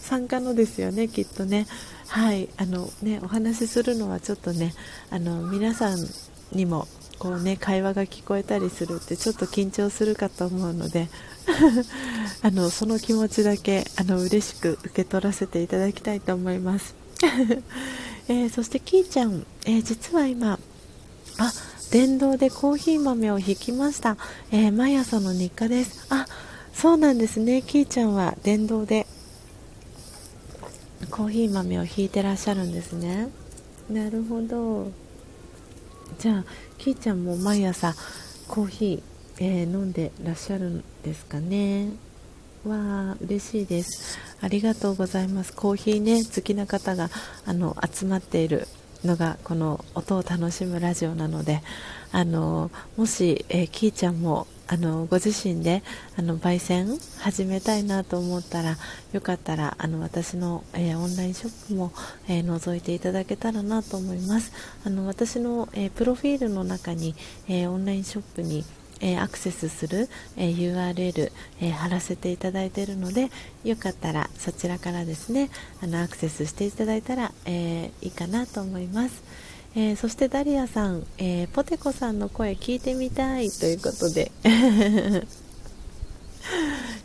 [0.00, 1.68] 参加のですよね、きっとね。
[2.08, 4.74] はいあのね、お話しするのはちょっとね
[5.10, 5.98] あの皆さん
[6.50, 11.08] にもこう、ね、会話が聞こえたりするってちょっと緊張するかと思うので
[12.42, 16.94] あのその気持ちだけあの嬉しく受け取らせていただきたいと思います、
[18.28, 20.58] えー、そしてキーちゃん、えー、実は今
[21.38, 21.52] あ
[21.90, 24.16] 電動でコーヒー豆をひきました、
[24.50, 26.06] えー、毎朝の日課です。
[26.10, 26.26] あ
[26.74, 27.62] そうなんですね。
[27.62, 29.06] キーちゃんは電動で
[31.10, 33.28] コーヒー豆をひいてらっしゃるんですね。
[33.90, 34.92] なるほど。
[36.18, 36.44] じゃあ
[36.76, 37.94] きーちゃんも毎朝
[38.48, 41.88] コーヒー、えー、飲んでらっしゃるんですかね。
[42.66, 44.18] わあ嬉しいです。
[44.40, 45.52] ありがとうございます。
[45.52, 47.10] コーヒーね好きな方が
[47.46, 48.66] あの集まっている
[49.04, 51.62] のがこの音を楽しむラジオなので
[52.10, 55.82] あのもし、えー、キーちゃんもあのご自身で
[56.18, 58.76] あの焙煎始めたいなと思ったら
[59.12, 61.92] よかったらあの私の、えー、オンラインショップも、
[62.28, 64.52] えー、覗いていただけたらなと思います。
[64.84, 67.14] あの私の、えー、プロフィールの中に、
[67.48, 68.64] えオンラインショップに
[69.00, 73.30] えアクセスする、え URL、え貼らせていただいているので
[73.64, 75.50] よかったらそちらからですね
[75.82, 79.22] あのアクセスしていただいたら、えいいかなと思います。
[79.76, 84.32] え、そしてダリアさん、え、ポテコさんの声聞いてみたいということで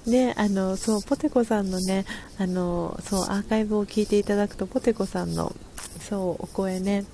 [0.08, 2.06] ね、あのそうポテコさんのね
[2.38, 5.56] あのそうアーカイブを聞いていただくとポテコさんの
[6.02, 7.06] そうお声ね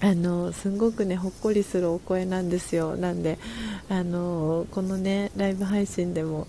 [0.00, 2.96] あのすごくねほっこりするお声なんですよ。
[2.96, 3.38] なんで
[3.88, 6.46] あのこのねライブ配信でも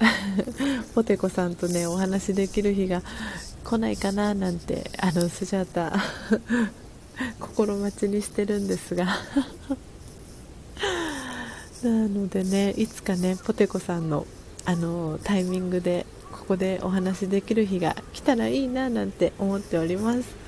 [0.94, 3.02] ポテコさんとねお話できる日が
[3.64, 5.98] 来ないかななんてあのスジャータ
[7.40, 9.06] 心待ちにしてるんですが。
[11.82, 14.26] なのでねいつかねポテコさんの
[14.66, 20.39] あのタイミングでここでお話できる日が来たらいいななんて思っております。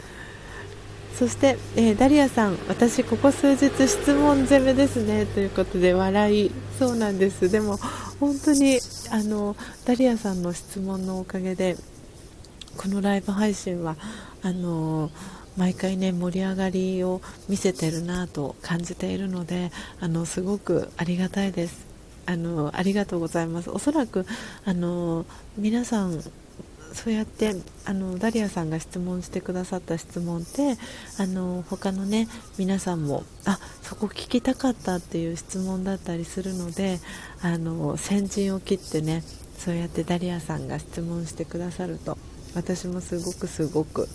[1.18, 6.50] そして、えー、ダリアさん私ここ数日質問攻めですねということで笑い。
[6.78, 7.50] そうなんです。
[7.50, 7.78] でも
[8.18, 8.80] 本当に
[9.10, 11.76] あのダリアさんの質問のおかげで
[12.76, 13.96] このライブ配信は
[14.42, 15.10] あの
[15.56, 19.70] 毎回ね盛り上がりを見せてるなと感じているので
[20.00, 21.86] あのすごくありがたいです。
[22.24, 23.70] あのありがとうございます。
[23.70, 24.26] おそらく
[24.64, 25.26] あの
[25.56, 26.22] 皆さん
[26.94, 27.54] そうやって
[27.84, 30.76] あのダリアさんが質問してくださった質問って
[31.18, 32.28] あの他のね
[32.58, 37.00] 皆さんもあそこ聞きたかったっていう質問だったりするので
[37.42, 39.22] あの先陣を切ってね
[39.58, 42.18] そうやってダリアさんが質問してくださると
[42.54, 44.08] 私もすごくすごく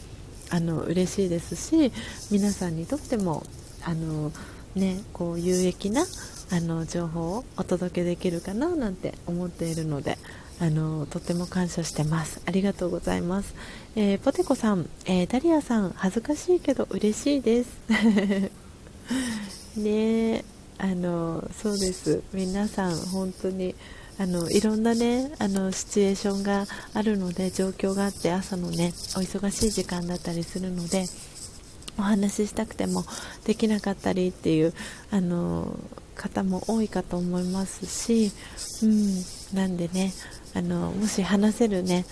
[0.49, 1.91] あの嬉しいですし
[2.31, 3.43] 皆さんにとっても
[3.83, 4.31] あの、
[4.75, 6.05] ね、こう有益な
[6.51, 10.17] あの情報をお届けできるかななんて思っているので
[10.59, 12.41] あのとても感謝してます。
[12.45, 13.53] ありがとうございます、
[13.95, 17.69] えー、ポテコさん、えー、ダリアさん恥ずかしいけど嬉しいです。
[19.77, 20.43] ね
[20.79, 22.23] あのそうです。
[22.33, 23.75] 皆さん本当に
[24.19, 31.05] あのいろんなねあのシチュエーションがあるので状況があって朝のねお忙しい時間だったりするので
[31.99, 33.03] お話ししたくても
[33.45, 34.73] できなかったりっていう
[35.11, 35.79] あの
[36.15, 38.31] 方も多いかと思いますし、
[38.83, 39.23] うん、
[39.55, 40.11] なんでね
[40.57, 42.03] あのもし話せるね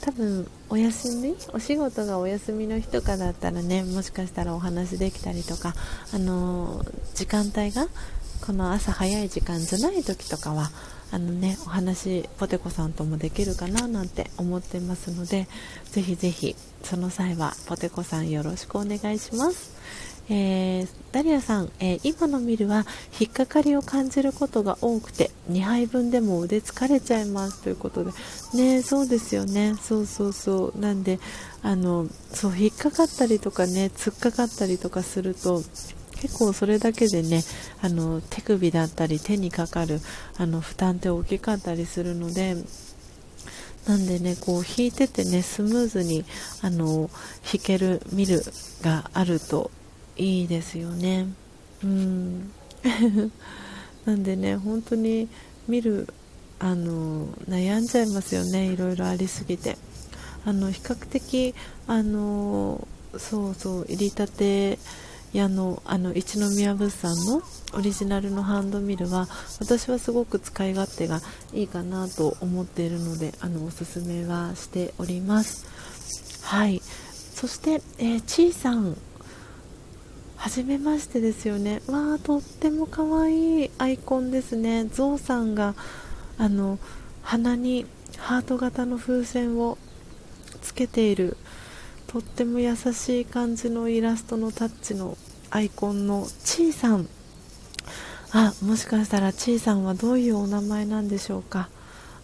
[0.00, 5.74] 多分お休みお仕事がお休みの日とかだったらねもしかしたらお話できたりとか
[6.14, 6.82] あの
[7.14, 7.86] 時間帯が
[8.46, 10.70] この朝早い時間じゃない時とかは
[11.10, 15.46] あのねお話ポテコさんともできるかななんて思ってますので
[15.84, 19.71] ぜひぜひその際はポテコさんよろしくお願いします。
[20.34, 22.86] えー、ダリアさん、えー、今のミルは
[23.20, 28.12] 引っかかりを感じることが多くて2杯分でも腕疲れちゃいますということで
[28.54, 29.74] ねそうですよね。
[29.74, 30.80] そうそうそう。
[30.80, 31.20] なんで
[31.62, 35.62] あのそう引っかかったりとかね突っかかったりとかすると
[36.18, 37.42] 結構それだけでね
[37.82, 40.00] あの手首だったり手にかかる
[40.38, 42.56] あの負担って大きかったりするので
[43.86, 46.24] なんでねこう弾いててねスムーズに
[46.62, 47.10] あの
[47.44, 48.40] 弾けるミル
[48.80, 49.70] があると
[50.16, 51.26] いいですよね。
[51.82, 52.50] うん。
[54.04, 55.28] なんでね本当に
[55.68, 56.12] 見る
[56.58, 58.66] あの悩んじゃいますよね。
[58.66, 59.76] いろいろありすぎて。
[60.44, 61.54] あの比較的
[61.86, 62.86] あの
[63.16, 64.78] そうそう入りたて
[65.32, 67.42] 屋のあの一宮物産の
[67.74, 69.28] オリジナルのハンドミルは
[69.60, 71.20] 私はすごく使い勝手が
[71.52, 75.66] いいかなと思っているのであのおすすめはしております。
[76.42, 76.82] はい。
[77.34, 78.96] そして、えー、ちーさん。
[80.42, 81.82] はじめましてですよね。
[81.86, 84.86] わあとっても可愛いアイコンですね。
[84.86, 85.76] ゾウさんが
[86.36, 86.80] あの
[87.22, 87.86] 鼻に
[88.18, 89.78] ハート型の風船を
[90.60, 91.36] つけている
[92.08, 95.16] とっても優しい感じのイラストのタッチの
[95.50, 97.08] アイコンのちーさん。
[98.32, 101.68] あもしかしたらちーさんはどういうお名前なんでしょうか。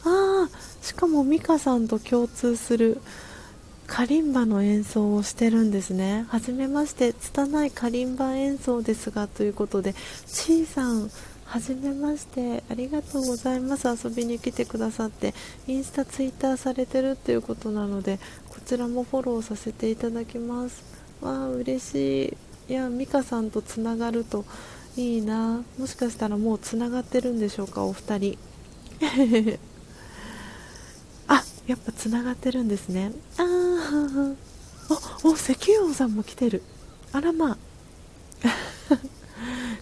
[0.02, 0.48] ああ
[0.82, 3.00] しかも美香さんと共通する
[3.89, 6.27] カリンバの演奏をしてるんですね。
[6.28, 9.94] はじめまして拙いカリンバ演奏ですがということで
[10.27, 11.10] ちーさん
[11.47, 13.89] はじめましてありがとうございます。
[13.89, 15.35] 遊びに来てくださって
[15.66, 18.20] インスタツイッターされてるっていうことなので
[18.51, 20.85] こちらもフォローさせていただきます。
[21.23, 22.36] わあ嬉し
[22.69, 22.73] い。
[22.73, 24.44] いや美香さんとつながると
[24.97, 25.65] いいな。
[25.78, 28.39] もしかしたらもうつながってるんでしょうかお二人。
[31.68, 33.12] やっぱつながってるんですね。
[33.36, 34.32] ああ
[35.22, 36.62] お石油王さんも来てる。
[37.12, 37.58] あらまあ。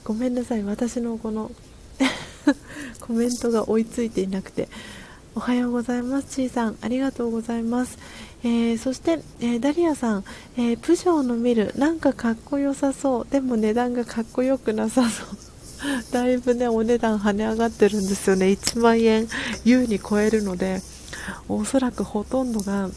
[0.02, 0.64] ごめんなさい。
[0.64, 1.52] 私のこの
[3.00, 4.68] コメントが追いついていなくて。
[5.36, 6.28] おはようございます。
[6.28, 6.76] ちーさん。
[6.80, 7.98] ありがとうございます、
[8.42, 10.24] えー、そして、えー、ダリアさん、
[10.56, 13.26] えー、プジョーのミルなんかかっこよさそう。
[13.30, 15.28] でも値段がかっこよくなさそう。
[16.10, 18.46] だいぶねお値段跳ね上がってるんですよね。
[18.46, 19.28] 1万円
[19.64, 20.80] 優に超えるので。
[21.48, 22.88] おそらくほとんどが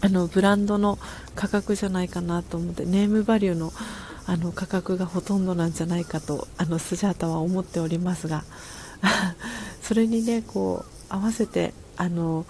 [0.00, 0.98] あのブランドの
[1.34, 3.72] 価格じゃないかなと思ってネームバリューの
[4.28, 8.42] あの価格がほとんどなんじゃないかとあのスジャータは思っておりますが
[9.82, 12.44] それにねこう合わせてあの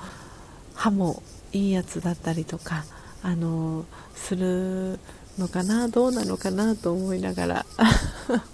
[0.75, 1.23] 歯も
[1.53, 2.85] いいやつだったりとか
[3.23, 3.85] あの
[4.15, 4.99] する
[5.39, 7.67] のかなどうなのかなと思いながら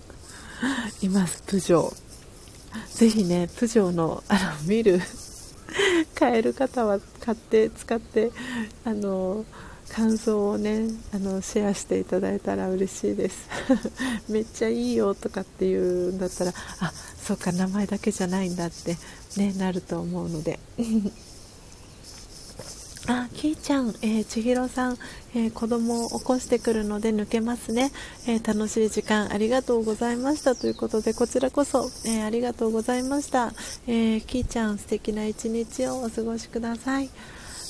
[1.00, 1.96] いますプジョー。
[2.94, 5.00] ぜひねプジョーのあの見る
[6.14, 8.30] 買える方は買って使って
[8.84, 9.44] あの
[9.88, 13.48] 感想をねあのシェアしていただいたら嬉しいです。
[14.28, 16.92] めっちゃいいよとかっていうんだったらあ
[17.22, 18.96] そうか名前だけじゃないんだって、
[19.36, 20.58] ね、なると思うので。
[23.08, 24.96] あ、きーちゃん、えー、千尋さん、
[25.34, 27.90] えー、子供を起こしてくるので抜けますね、
[28.28, 33.52] えー、楽しい時間ありがとうございましたということで、こちらこそ、えー、ありがとうございました。
[33.88, 37.10] えー、きーちゃん、素敵な一日をお過ごしください。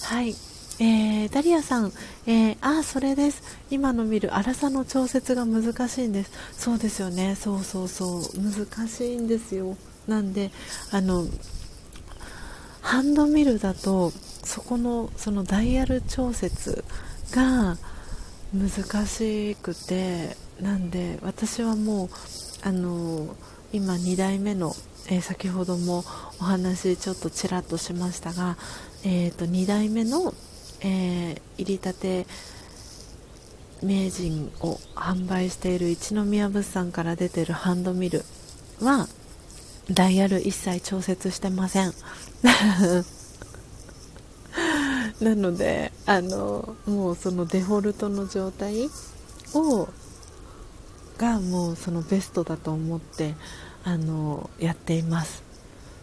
[0.02, 0.34] はい。
[0.78, 1.92] えー、ダリアさん、
[2.26, 3.42] えー、あ、それです。
[3.70, 6.30] 今の見る粗さの調節が難しいんです。
[6.52, 7.36] そうですよね。
[7.36, 8.22] そうそうそう。
[8.36, 9.76] 難しいんですよ。
[10.06, 10.50] なんで、
[10.90, 11.26] あの、
[12.80, 14.12] ハンドミルだと、
[14.42, 16.84] そこの、そのダイヤル調節
[17.30, 17.76] が
[18.52, 22.08] 難しくて、なんで、私はもう、
[22.62, 23.34] あの、
[23.72, 24.74] 今2代目の
[25.08, 26.04] えー、先ほども
[26.40, 28.56] お話ちょっとちらっとしましたが、
[29.02, 30.32] えーと2代目の
[30.84, 32.26] えー、入りたて
[33.82, 38.24] 名人を販売している一宮物産から出てるハンドミル
[38.80, 39.06] は
[39.90, 41.92] ダイヤル一切調節してません。
[45.22, 48.90] なのであのもうそのデフォルトの状態
[49.54, 49.88] を
[51.16, 53.34] がもうそのベストだと思って
[53.84, 55.44] あのやっています。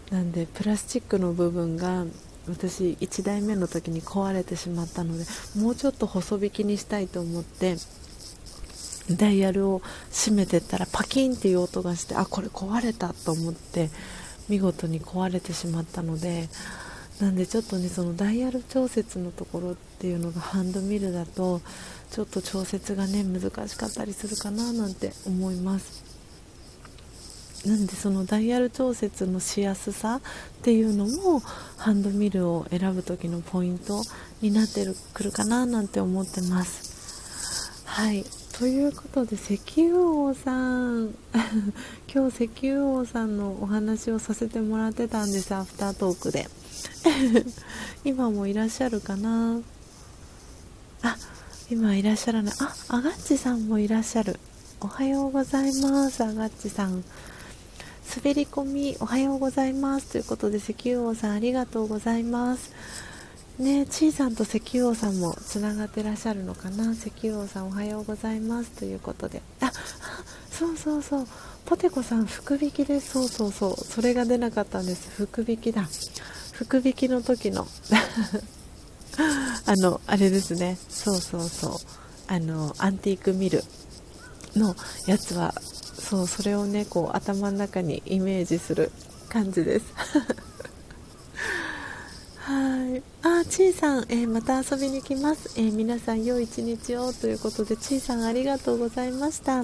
[0.09, 2.05] なんでプラスチックの部分が
[2.47, 5.25] 私1台目の時に壊れてしまったので
[5.55, 7.75] もうちょっと細引きにしたいと思って
[9.11, 13.91] ダイヤルを閉めてったらパキンっていう音がしてあこれ壊れたと思って
[14.47, 16.49] 見事に壊れてしまったので
[17.19, 21.61] なんでちょっとねそのダイヤル調節のところっていうのがハンドミルだと
[22.11, 26.09] ちょっと調節がね難しかったりするかななんて思います。
[27.65, 30.21] なんでそのダイヤル調節のしやすさ
[30.59, 31.41] っていうのも
[31.75, 34.01] ハンドミルを選ぶ時のポイント
[34.41, 37.83] になってくるかななんて思ってます。
[37.85, 38.23] はい。
[38.57, 41.15] ということで石油王さん。
[42.13, 46.49] 今日石油王さんのお話をさせてもらってたんですアフタートークで。
[48.03, 49.59] 今もいらっしゃるかな？
[51.01, 51.17] あ
[51.69, 52.53] 今いらっしゃらない。
[52.59, 54.39] あアガッチさんもいらっしゃる。
[54.81, 57.03] おはようございますアガッチさん。
[58.15, 60.07] 滑り込みおはようございます。
[60.07, 62.71] ということで石油王さんありがとうございます。
[63.59, 66.93] ねちーさんと石油王さんもつながってらっしゃるのかな？
[66.93, 68.71] 石油王さんおはようございます。
[68.71, 69.41] ということで。
[69.59, 69.71] あ
[70.49, 71.27] そうそうそう。
[71.65, 73.11] ポテコさん福引きです。
[73.11, 73.75] そうそうそう。
[73.75, 75.09] それが出なかったんです。
[75.11, 75.87] 福引きだ。
[76.59, 77.65] 福引きの時の。
[79.65, 80.77] あのあれですね。
[80.89, 81.71] そうそうそう。
[82.27, 83.63] あのアンティークミル
[84.57, 84.75] の
[85.07, 88.91] やつはそうそれをねこう頭の中にイメージする
[89.29, 89.85] 感じです。
[92.39, 93.01] はい。
[93.21, 97.13] あちいさん、えー、また遊びに来ます、えー、皆さん良い一日を。
[97.13, 99.63] ということでちいさんありがとうございました。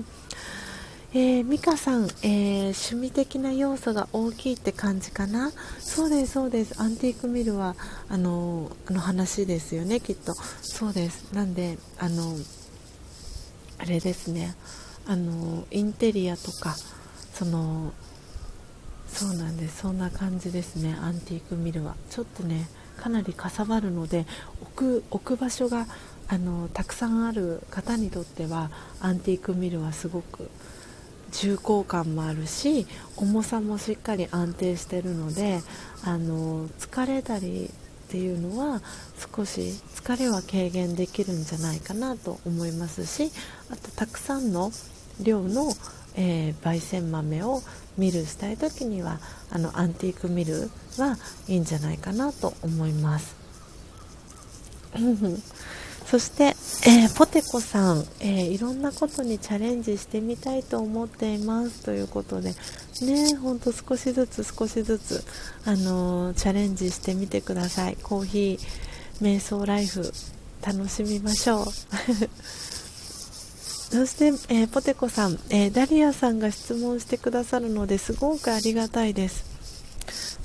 [1.18, 2.60] えー、美香さん、えー、
[2.90, 5.54] 趣味的な要素が大きいって感じかな？
[5.80, 6.76] そうですそうです。
[6.82, 7.78] アンティークミルは
[8.10, 10.34] あのあの話ですよねきっと。
[10.34, 11.32] そうです。
[11.32, 12.36] なんであの
[13.78, 14.56] あれですね。
[15.08, 16.76] あのインテリアとか
[17.34, 17.94] その
[19.08, 19.84] そうなんです。
[19.84, 21.96] そんな感じですねアンティークミルは。
[22.10, 22.68] ちょっとね
[22.98, 24.26] かなりかさばるので
[24.62, 25.88] 置く置く場所が
[26.28, 28.70] あのたくさんある方にとっては
[29.00, 30.50] アンティークミルはすごく
[31.32, 32.88] 重厚感もあるし
[33.18, 35.62] 重さもしっかり安定してるので
[36.04, 37.70] あの疲れたり
[38.06, 38.82] っていうのは
[39.36, 39.62] 少し
[39.96, 43.32] 疲れは軽減できるんじゃないかなと思いますし
[43.72, 44.72] あとたくさんの
[45.22, 45.72] 量の、
[46.16, 47.62] えー、焙煎豆を
[47.98, 49.20] ミルしたい時には
[49.50, 53.36] あのアンティークミルはいいんじゃないかなと思います。
[56.06, 56.56] そして、
[56.88, 62.54] えー、ポテコさん、えー、いろんなことにチャレンジしてみたいと思っていますということで、
[63.02, 65.24] ね、ほんと少しずつ少しずつ、
[65.66, 67.98] あのー、チャレンジしてみてください。
[68.04, 70.14] コーヒー、瞑想ライフ、
[70.66, 71.66] 楽しみましょう。
[73.96, 79.55] そして、えポテコさん、えダリアさんが質問してくださるのですごくありがたいです。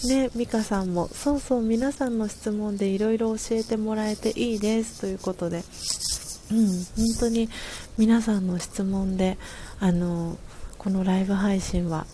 [0.06, 5.02] ね、ミカさんもそうそう皆さんの質問でいろいろ教えてもらえていいです。
[5.02, 5.62] ということで、
[6.50, 6.84] うん、本
[7.20, 7.48] 当に
[7.98, 9.36] 皆さんの質問で
[9.78, 10.38] あの
[10.78, 12.06] このライブ配信は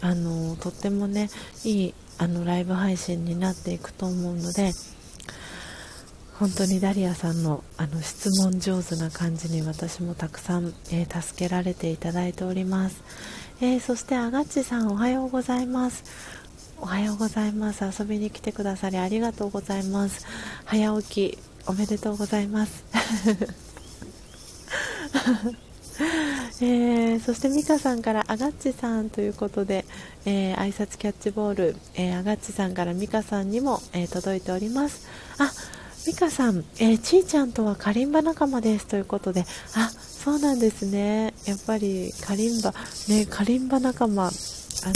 [0.00, 1.28] あのとってもね
[1.64, 4.72] いいあのライブ配信になっていくと思うので
[6.38, 13.02] 本当にダリアさんのあの質問上手な感じに私もたくさん、えー、助けられていただいております、
[13.60, 16.35] えー、そしてアガッチさんおはようございます。
[16.78, 17.84] おはようございます。
[17.84, 20.26] 遊びに来てくださりありがとうございます。
[20.64, 22.84] 早起きおめでとうございます。
[26.60, 29.84] えー、そして美香さんからアガッチさんということで、
[30.26, 35.06] えー、挨拶キャッチボール、えー、アガッチさんから美香さんにも、えー、届いております。
[35.38, 35.50] あ
[36.06, 39.44] 美香さん、えー、ちーちゃんとはカリンバ仲間ですということで
[39.74, 41.34] あそうなんですね。
[41.46, 42.74] やっぱりカリンバ
[43.08, 44.30] ねカリンバ仲間
[44.84, 44.94] あの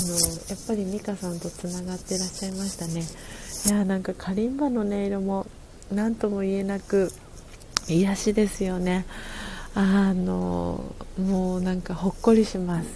[0.48, 3.02] やっぱり美香さんとつながってらっしゃいましたね。
[3.66, 5.47] いやなんかカリンバの音色も
[5.93, 7.12] 何とも言えなく
[7.89, 9.07] 癒しですよね。
[9.74, 12.89] あのもうなんかほっこりします。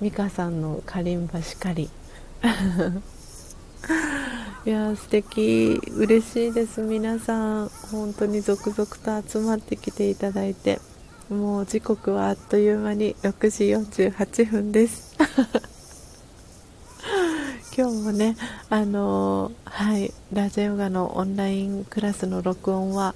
[0.00, 1.90] 美香さんのカリンバしかり。
[4.64, 5.80] いや素敵。
[5.94, 6.80] 嬉しいです。
[6.80, 10.80] 皆さん本当に続々と集まってきていただいて。
[11.32, 13.64] もう時刻はあっという間に6時
[14.10, 15.16] 48分です。
[17.76, 18.36] 今日もね、
[18.70, 23.14] あのー、はい、ラジオヨガのオンラインクラスの録音は、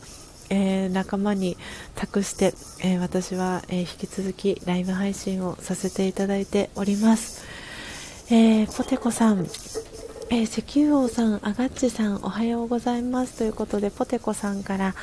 [0.51, 1.57] えー、仲間に
[1.95, 7.45] 託して、えー、私は、え引き続きライブ配信をさせていただいております。
[8.31, 9.47] えポテコさん、
[10.31, 14.95] えー、石油王さん、アガッチさん、おはようございますということで、ポテコさんから、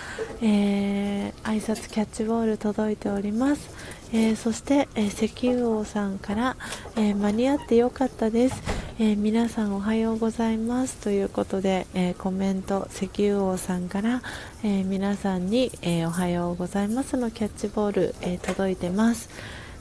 [0.42, 3.70] えー、挨拶キャッチボール届いております。
[4.16, 6.56] えー、そして、え石油王さんから、
[6.96, 8.62] え間に合ってよかったです。
[9.00, 10.98] え、皆さんおはようございます。
[10.98, 14.22] ということで、え、コメント石油王さんから、
[14.64, 19.30] え、皆さんに、えおはようございますのキャッチボール、え届いてます。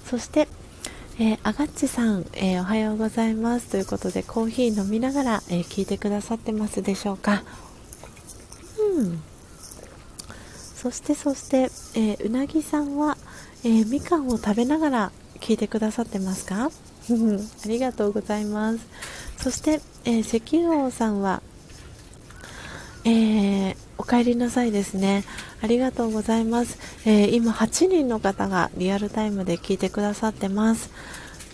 [0.07, 0.49] そして、
[1.21, 3.69] えアガッチさん、えおはようございます。
[3.69, 7.43] ということでコーヒー飲みながら、え聞いてくださってますでしょうか。
[8.97, 9.23] うん。
[10.75, 13.19] そしてそして、えうなぎさんは、
[13.65, 16.67] えみかんを食べながら聞いてくださってますか？
[16.67, 18.79] ありがとうございます。
[19.39, 21.43] そして、えー、石油王さんは、
[23.05, 25.25] えー、お帰りなさいですね。
[25.61, 26.79] ありがとうございます。
[27.05, 30.91] えー、今8人の方がリアルタイムで聞いてくださってます。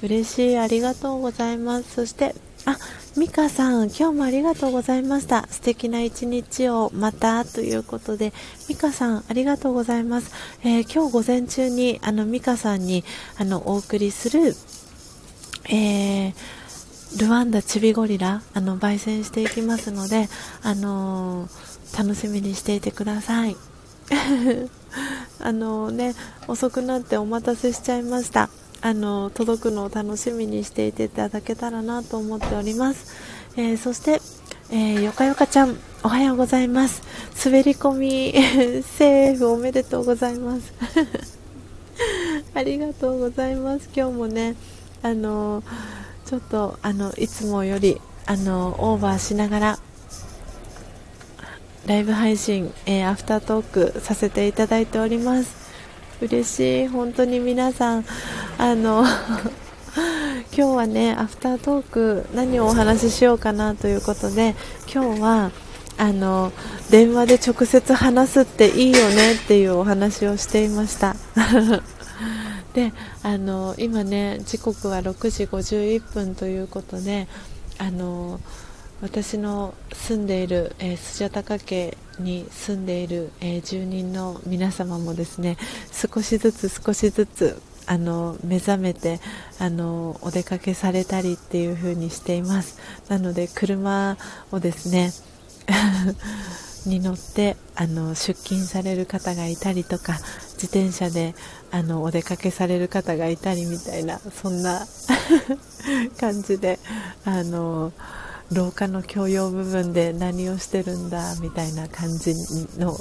[0.02, 1.94] 嬉しい、ありがとうございます。
[1.94, 2.34] そして、
[2.72, 2.78] あ、
[3.16, 5.46] ミカさん、今日もありがとうございました。
[5.48, 8.32] 素敵な一日をまたということで、
[8.68, 10.32] ミカさん、ありがとうございます。
[10.62, 13.04] えー、今日午前中に、あの、ミカさんに、
[13.38, 14.54] あの、お送りする、
[15.70, 16.34] えー、
[17.16, 20.28] ルワンダチビゴリラあの焙煎していきますので、
[20.62, 23.56] あのー、楽しみにしていてください
[25.40, 26.14] あのね
[26.48, 28.50] 遅くなってお待たせしちゃいました
[28.80, 33.12] あの届くのを楽しみにしていていただけたらなと思っております、
[33.56, 34.20] えー、そして、
[34.70, 37.02] えー、よかよかちゃんおはようございます。
[37.44, 38.32] 滑り込み
[38.84, 40.72] セーフおめでとうございます。
[42.54, 43.88] ありがとうございます。
[43.94, 44.54] 今日もね
[45.02, 45.64] あの
[46.24, 49.78] ちょっとあのいつもよりあのオーバーしながら
[51.86, 55.67] ライブ配信、えー、アフタートークさせていただいております。
[56.20, 56.88] 嬉しい。
[56.88, 58.04] 本当に皆さん
[58.58, 59.04] あの
[60.56, 64.54] 今日はねアフタートーク何をお話ししようかなということで
[64.92, 65.50] 今日は
[65.96, 66.52] あの
[66.90, 71.16] 電話で直接話すっていいよねっていうお話をしていました。
[72.74, 72.92] で
[73.22, 77.26] あの今ね時刻は6時51分ということで
[77.78, 78.40] あの
[79.00, 85.56] 私の住んでいる、えー、スジャタカ家に住んでいる、えー、住人の皆様もですね
[85.92, 89.18] 少しずつ少しずつあの目覚めて
[89.58, 92.78] あのお出かけされたりっていう風にしています。
[93.08, 94.18] なので車
[94.52, 95.10] をですね
[96.84, 100.18] に乗ってあの出勤される方がいたりとか
[100.54, 101.34] 自転車で
[101.70, 104.86] あのお出かけされる方がいたりみたいなそんな
[106.20, 106.78] 感じで
[107.24, 107.92] あの
[108.52, 112.34] 廊下の共用部分で何をしてるんだみたいな感じ
[112.78, 112.96] の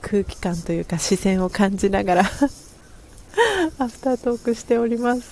[0.00, 2.20] 空気感というか視線を感じながら
[3.78, 5.22] アフタートークしております。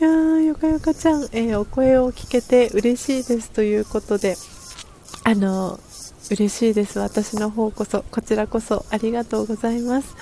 [0.00, 4.36] いやーよかよかちゃん、えー、お声を聞けて嬉しいですということで。
[5.22, 5.78] あの
[6.30, 6.98] 嬉しいです。
[6.98, 10.14] 私の方こそこちらこそありがとうございます。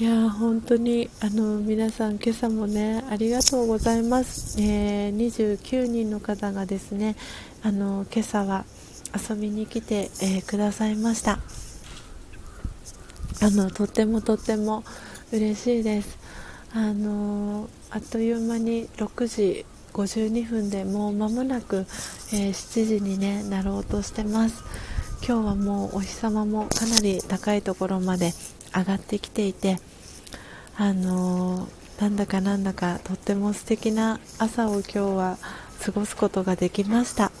[0.00, 7.16] いや本当にあの皆さん今朝もねありがとうございます、えー、29人の方がですね
[7.64, 8.64] あの今朝は
[9.28, 11.40] 遊びに来て、えー、くださいました。
[13.40, 14.84] あのとってもとっても
[15.32, 16.16] 嬉しいです。
[16.72, 24.62] あのあっという間に6時52分でもう間もなく、えー、7時に、ね、なろうとしてます。
[25.26, 28.32] 今日はもうお日様もかなり高いところまで
[28.74, 29.78] 上がってきていて
[30.76, 35.38] あのー、なんだかなんだかとっても素敵な朝を今日は
[35.84, 37.32] 過ごすことができました、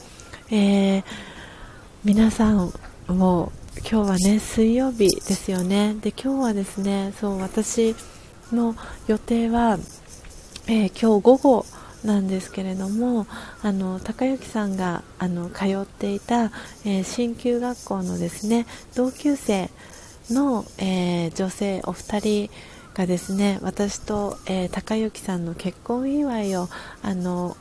[0.50, 1.04] えー、
[2.04, 2.72] 皆さん
[3.08, 5.94] も今日はね水曜日ですよね。
[6.00, 7.94] で今日はですねそう私
[8.52, 8.74] の
[9.06, 9.78] 予定は、
[10.66, 11.66] えー、今日午後
[12.04, 13.26] なんですけれども
[13.62, 16.44] あの高之さんがあの通っていた、
[16.84, 19.70] えー、鍼灸学校のですね同級生
[20.30, 22.50] の、えー、女性お二人
[22.94, 26.68] がですね私と、えー、高之さんの結婚祝いを
[27.02, 27.56] あの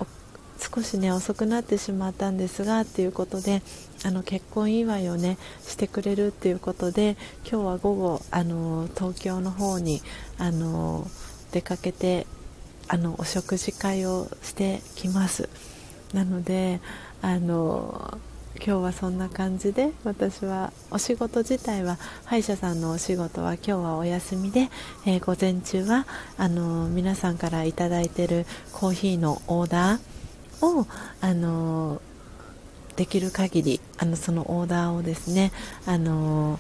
[0.57, 3.61] 少しね遅くなってしまったんですがということで
[4.03, 7.15] あの結婚祝いをねしてくれるっていうことで
[7.49, 10.01] 今日は午後あの東京の方に
[10.37, 11.07] あの
[11.51, 12.25] 出かけて
[12.87, 15.49] あのお食事会をしてきます。
[16.13, 16.79] なので
[17.21, 18.17] あの
[18.57, 24.69] 今日はそんな感じで私はお仕事自体は歯医者さんのお仕事は今日はお休みで、
[25.05, 26.05] えー、午前中は
[26.37, 30.87] あの皆さんから頂いてるコーヒーのオーダーを
[31.21, 32.01] あの
[32.95, 35.51] できる限りあのそのオーダーをですね
[35.85, 36.59] あの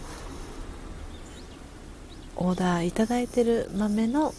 [2.35, 4.33] オーダーいただいてる豆の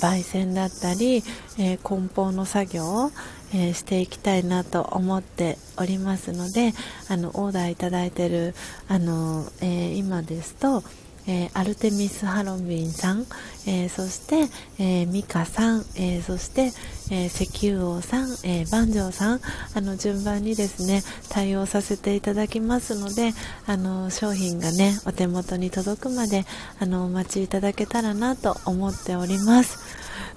[0.00, 1.22] 焙煎だったり、
[1.58, 3.10] え、梱包の作業、
[3.54, 6.72] えー、していきたいなと思っておりますので
[7.08, 8.54] あのオーダーいただいている
[8.88, 10.82] あの、えー、今ですと
[11.26, 13.26] えー、アルテミス・ハロウィンさん、
[13.66, 16.70] えー、そして、えー、ミカさん、えそして、
[17.10, 19.40] え石油王さん、え万丈さん
[19.74, 23.32] あの順番にですね対応させていただきますので
[23.66, 26.44] あの商品がねお手元に届くまで
[26.78, 29.78] あのお待ちいただけたらなと思っております。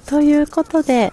[0.06, 1.11] ということで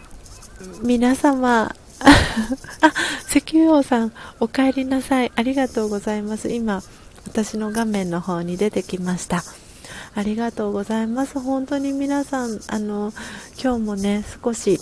[0.82, 2.92] 皆様あ、
[3.28, 5.32] 石油王さん、お帰りなさい。
[5.34, 6.50] ありがとうございます。
[6.52, 6.82] 今、
[7.26, 9.42] 私の画面の方に出てきました。
[10.14, 11.40] ありがとうございます。
[11.40, 13.12] 本当に皆さん、あの、
[13.62, 14.78] 今日もね、少し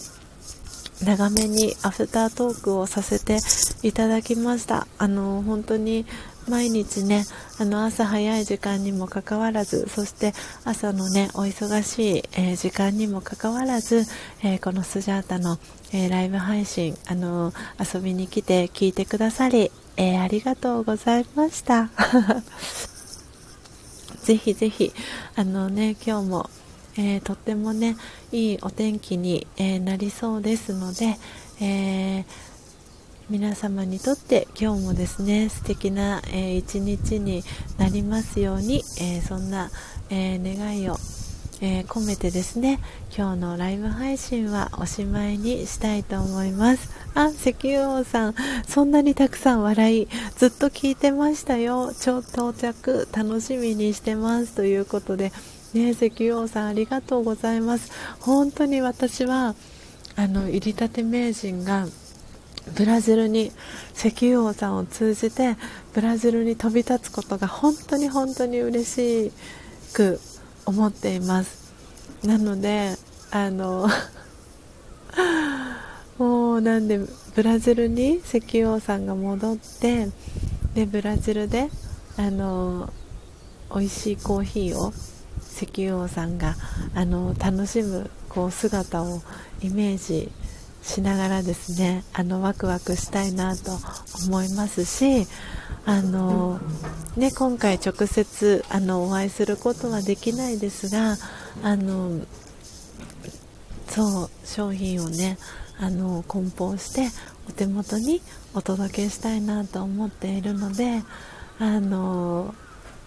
[1.05, 3.39] 長めにアフタートークをさせて
[3.83, 4.87] いただきました。
[4.99, 6.07] あの、本当に
[6.49, 7.25] 毎日ね、
[7.59, 10.33] あの朝早い時間にもかかわらず、そして
[10.65, 14.05] 朝のね、お忙しい、えー、時間にもかかわらず、
[14.43, 15.59] えー、このスジャータの、
[15.93, 21.91] えー、ライブ配信、あの遊びに来て聞いてくださり、えありがとうございました。
[24.23, 24.93] ぜひぜひ
[25.35, 26.51] あのね今日も、
[26.97, 27.97] えー、とってもね
[28.31, 31.19] いいお天気に、えー、なりそうですので、
[31.61, 32.25] えー、
[33.33, 37.43] 皆様にとって今日もですね素敵な、え一日に
[37.79, 39.71] なりますように、えそんな、
[40.11, 40.99] え願いを
[41.63, 42.81] えー、込めてですね
[43.17, 46.91] 今日のライブ配信はおしまいにしたいと思います。
[47.15, 48.35] あ石油王さん
[48.67, 51.95] そんなにたくさん笑いずっと聞いてましたよ。
[51.99, 54.55] 超到着楽しみにしてます。
[54.55, 55.33] ということで
[55.73, 57.93] ね石油王さんありがとうございます。
[58.21, 59.55] 本当に私は
[60.17, 61.87] あの入りたて名人が
[62.77, 63.53] ブラジルに
[63.95, 65.57] 石油王さんを通じて
[65.93, 69.33] ブラジルに飛び立つことが本当に本当に嬉し
[69.93, 70.21] く
[70.65, 71.73] 思っています。
[72.25, 72.97] なので
[73.31, 73.89] あの
[76.19, 77.01] もうなんで
[77.35, 80.09] ブラジルに石油王さんが戻って
[80.75, 81.69] でブラジルで
[82.17, 82.93] あの
[83.75, 84.93] 美味しいコーヒーを
[85.51, 86.55] 石油王さんが
[86.95, 89.21] あの楽しむこう姿を
[89.63, 90.31] イメージ
[90.83, 93.79] しながらですねあのワクワクしたいなと
[94.27, 95.27] 思いますし
[95.85, 96.61] あの、
[97.17, 101.17] ね、今回直接あのお会いすることはできないですが
[101.63, 102.21] あの
[103.89, 105.39] そう商品をね
[105.79, 107.09] あの梱包して
[107.49, 108.21] お手元に
[108.55, 111.03] お届けしたいなと思っているので
[111.59, 112.55] あの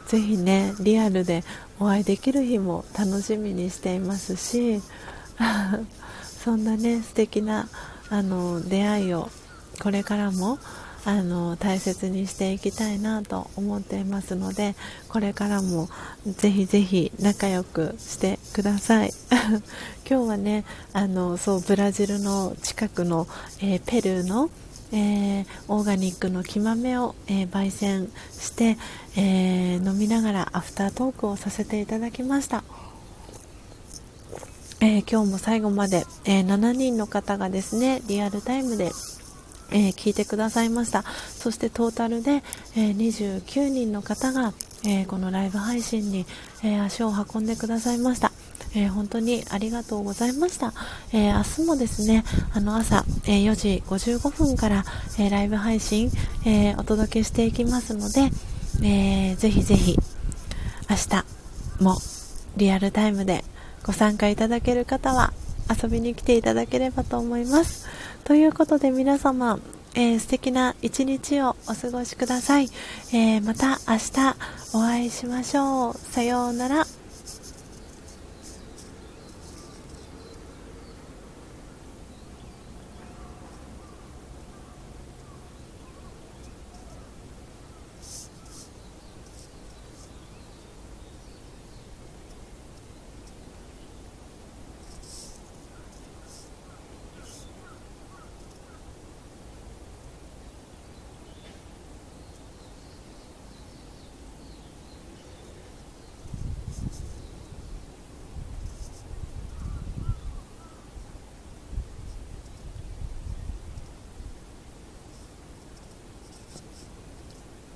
[0.07, 1.43] ぜひねリアルで
[1.79, 4.81] お会いできる日も楽しみにしていますし
[6.45, 7.67] そんなね素敵な
[8.11, 9.31] あな出会いを
[9.81, 10.59] これからも
[11.03, 14.75] あの大切にしていきたいなと思っていますので
[15.09, 15.89] これからも
[16.23, 19.11] ぜひぜひ仲良くしてください。
[20.07, 23.27] 今日はねあのそうブラジルの近くの、
[23.59, 24.51] えー、ペルーの
[24.91, 28.77] えー、オーガニックの木豆を、えー、焙煎して、
[29.17, 32.63] えー、飲みながらアフタートークをさせていただきました、
[34.81, 38.91] え今日も最後まで、え7人の方がですねリアルタイムで
[39.71, 41.03] えー、聞いてくださいました。
[41.03, 42.43] そしてトータルで、
[42.75, 44.53] えー、29人の方が、
[44.85, 46.25] え、このライブ配信に、
[46.63, 48.31] え足を運んでくださいました。
[48.75, 50.73] えー、本当にありがとうございました、
[51.13, 54.83] えー、明日もですねあの朝、えー、4時55分から、
[55.17, 56.11] えライブ配信、
[56.45, 58.29] えお届けしていきますので、
[58.83, 59.97] えぜひぜひ
[60.89, 61.97] 明日も
[62.57, 63.43] リアルタイムで
[63.85, 65.31] ご参加いただける方は
[65.69, 67.87] 遊びに来ていただければと思います。
[68.23, 69.59] ということで皆様
[69.97, 72.67] えー、素敵な一日をお過ごしください、
[73.13, 74.35] えー、また明日
[74.73, 75.93] お会いしましょう。
[75.93, 76.85] さようなら。